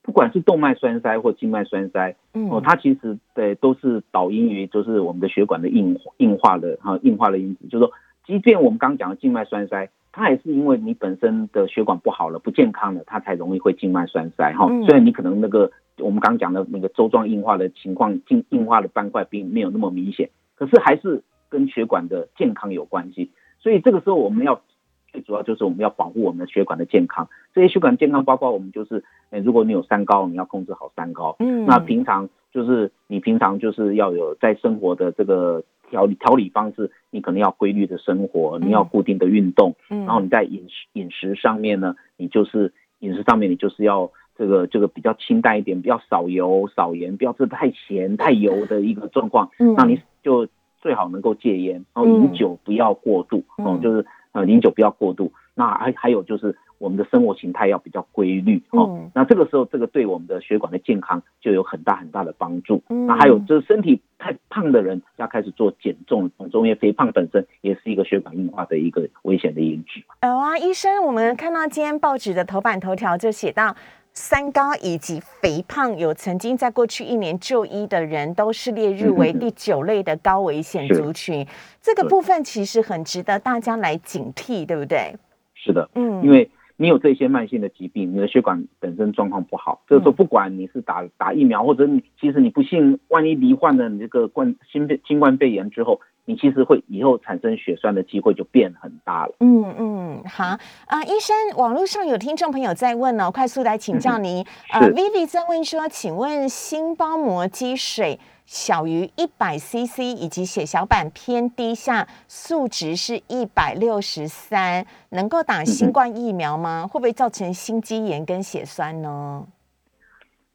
[0.08, 2.16] 不管是动脉栓塞或静脉栓塞，
[2.49, 7.91] 哦，它其实对都是导因于就是我们的血管的硬硬化的哈硬化的因子，就是说，
[8.26, 14.66] 即便我们刚刚讲的静脉栓塞，它也是因为你本身的血管不好了、不健康了，它才容易会静脉栓塞哈。
[14.86, 23.30] 虽然你可能那个我们刚讲的那个周状硬化的情况，硬硬化的斑块并没有那么明显，可是还是跟血管的健康有关系。
[23.60, 24.62] 所以这个时候我们要。
[25.10, 31.36] 最主要就是我们要保护我们的血管的健康，这些血管健康包括我们就是，诶，如果你有三高，你要控制好三高。
[31.39, 39.74] 嗯，那平常就是你平常就是要有在生活的这个调理调理方式，你可能要规律的生活，你要固定的运动。
[39.89, 49.49] 嗯，然后你在饮食饮食上面呢，你就是饮食上面你就是要这个这个比较清淡一点，比较少油少盐，不要吃太咸太油的一个状况。
[49.58, 50.47] 嗯，那你就
[50.80, 53.43] 最好能够戒烟，然后饮酒不要过度。
[53.58, 54.05] 嗯，就是。
[54.34, 55.32] 呃，饮酒不要过度。
[55.55, 59.09] 那还还有就是我们的生活形态要比较规律哦。
[59.13, 62.82] 那这个时候，这个对我们的血管的健康就有很大很大的帮助。
[62.88, 70.01] 那还有就是身体太胖的人要开始做减重，因为肥胖本身也是一个血管硬化的一个危险的因子。
[70.23, 73.75] 有啊，医生，我们看到今天报纸的头版头条就写到。
[74.19, 81.45] 三高以及肥胖，有曾经在过去一年就医的人，都是列入为第九类的高危险族群。
[81.80, 85.13] 这个部分其实很值得大家来警惕，对不对？
[85.53, 95.99] 是的，嗯，因为你有这些慢性的疾病，你的血管本身状况不好，这个时候不管你是打打疫苗，或者你其实你不幸万一罹患了你这个冠新新冠肺炎之后。
[96.30, 99.36] 你其实会以后产生血栓的机会就变很大了。
[99.39, 100.43] 嗯嗯，好
[100.88, 104.45] 啊，医生，网络上有听众朋友在问哦，快速来请教您。
[104.73, 116.88] 呃，Vivi 在问说，请问心包膜积水小于一百 CC，以及血小板偏低下，数值是一百六十三，能够打新冠疫苗吗？
[116.88, 119.45] 会不会造成心肌炎跟血栓呢？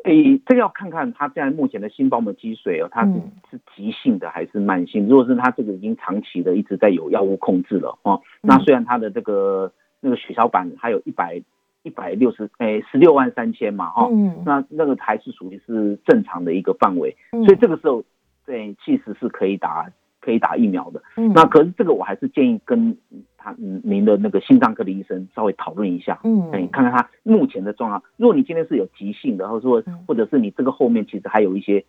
[0.05, 3.13] 诶，这要看看他现在目前的心包膜积水哦，它是
[3.51, 5.07] 是急性的还是慢性？
[5.07, 9.71] 如果是他这个已经长期的一直在有药物控制了哦，那虽然他的这个
[10.01, 11.43] 那个血小板还有一百
[11.83, 14.09] 一百六十诶十六万三千嘛哈，
[14.45, 18.03] 那那个还是属于是正常的一个范围，所以这个时候
[18.47, 19.91] 对其实是可以打。
[20.25, 21.03] 可以打疫苗的，
[21.35, 22.97] 那可是这个我还是建议跟
[23.37, 28.01] 他您的那个心脏科的医生稍微讨论一下，嗯，哎，看看他目前的状况。
[28.17, 31.85] 如果你今天是有急性的，或者说或者是你这个后面其实还有一些，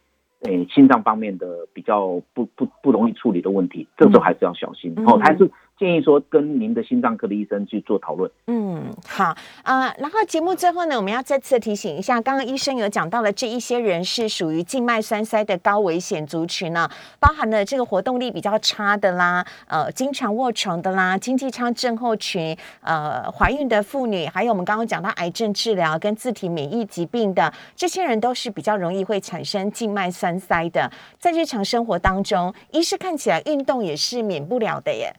[0.46, 4.96] 诶，心脏方面的比较不不不容易处理的问题，这时候还是要小心。
[5.06, 5.52] 哦，还是。
[5.84, 8.32] 建议说跟您的心脏科的医生去做讨论。
[8.48, 9.94] 嗯，好啊。
[9.98, 30.90] 然后节目最后呢，我们要再次提醒一下，刚刚医生有讲到了这一些人是属于静脉栓塞的高危险族群呢，包含了这个活动力比较差的啦，呃，经常卧床的啦，经济舱症候群，呃，怀孕的妇女，还有我们刚刚讲到癌症治疗跟自体免疫疾病的这些人，都是比较容易会产生静脉栓塞的。
[31.20, 35.14] 在日常生活当中，医师看起来运动也是免不了的耶。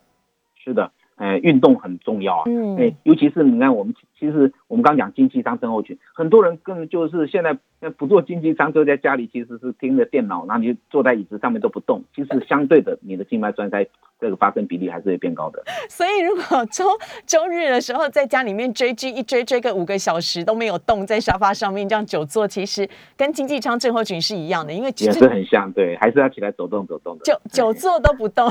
[0.64, 7.58] 是的，哎，运动很重要啊，嗯，哎，尤其是你看，我们其实我们刚讲经济舱症候群，很多人更就是现在
[7.98, 13.86] 不做经济舱，就在家里其实是盯着电脑，然后你坐在椅子上面都不动，其实相对的，你的静脉栓塞
[14.18, 15.62] 这个发生比例还是会变高的。
[15.90, 16.86] 所以如果周
[17.26, 22.88] 周日的时候在家里面追剧，一追追个五个小时都没有动，在沙发上面这样久坐，其实
[23.18, 27.24] 跟经济舱症候群是一样的，因为也是很像，对，还是要起来走动走动的。
[27.24, 28.50] 久久坐都不动。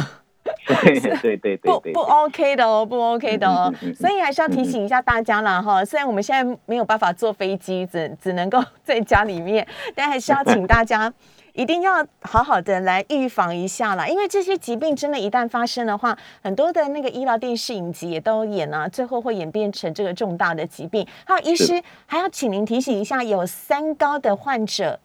[0.65, 5.83] 对对对对，不不 OK 的哦，不 OK 的哦，所以还是要提醒一下大家啦哈。
[5.83, 9.65] 虽然我们现在没有办法坐飞机，只只能够在家里面，
[9.95, 11.11] 但还是要请大家
[11.53, 14.07] 一定要好好的来预防一下啦。
[14.07, 21.07] 因为这些疾病真的，一旦发生的话，很多的那个医疗电视影集也都演啊，最后会演变成这个重大的疾病。
[21.25, 24.99] 还有医师还要请您提醒一下，有三高的患者。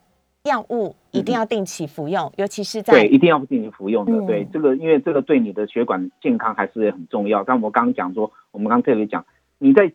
[0.49, 4.25] 药物一定要定期服用，尤其是在对一定要定期服用的。
[4.25, 7.43] 对这个，因为这个对你的血管健康还是很重要。
[7.43, 9.23] 但我刚刚讲说，我们刚特别讲，
[9.59, 9.93] 你在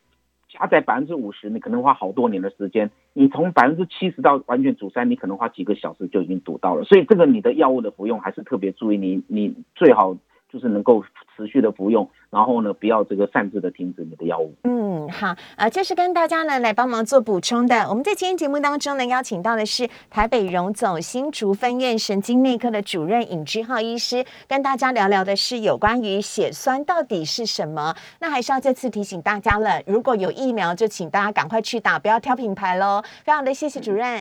[0.49, 6.85] 加载百分之五十，你可能花好多年的时间；你从百分之七十到完全阻塞，你可能花几个小时就已经堵到了。
[6.85, 10.17] 所以这个你的药物的服用还是特别注意，你你最好。
[10.55, 11.03] 就是能够
[11.37, 14.55] 持续的服用，然后呢，不要这个擅自的停止你的药物。
[14.63, 17.89] 嗯，好，呃，这是跟大家呢来帮忙做补充的。
[17.89, 27.97] 我们在今天节目当中呢，邀请到的是台北荣总新竹分院神经内科的主任尹之浩医师，跟大家聊聊的是有关于血栓到底是什么。
[28.21, 33.03] 那还是要再次提醒大家了，如果有疫苗，就请大家赶快去打，不要挑品牌喽。
[33.25, 34.21] 非常的谢谢主任。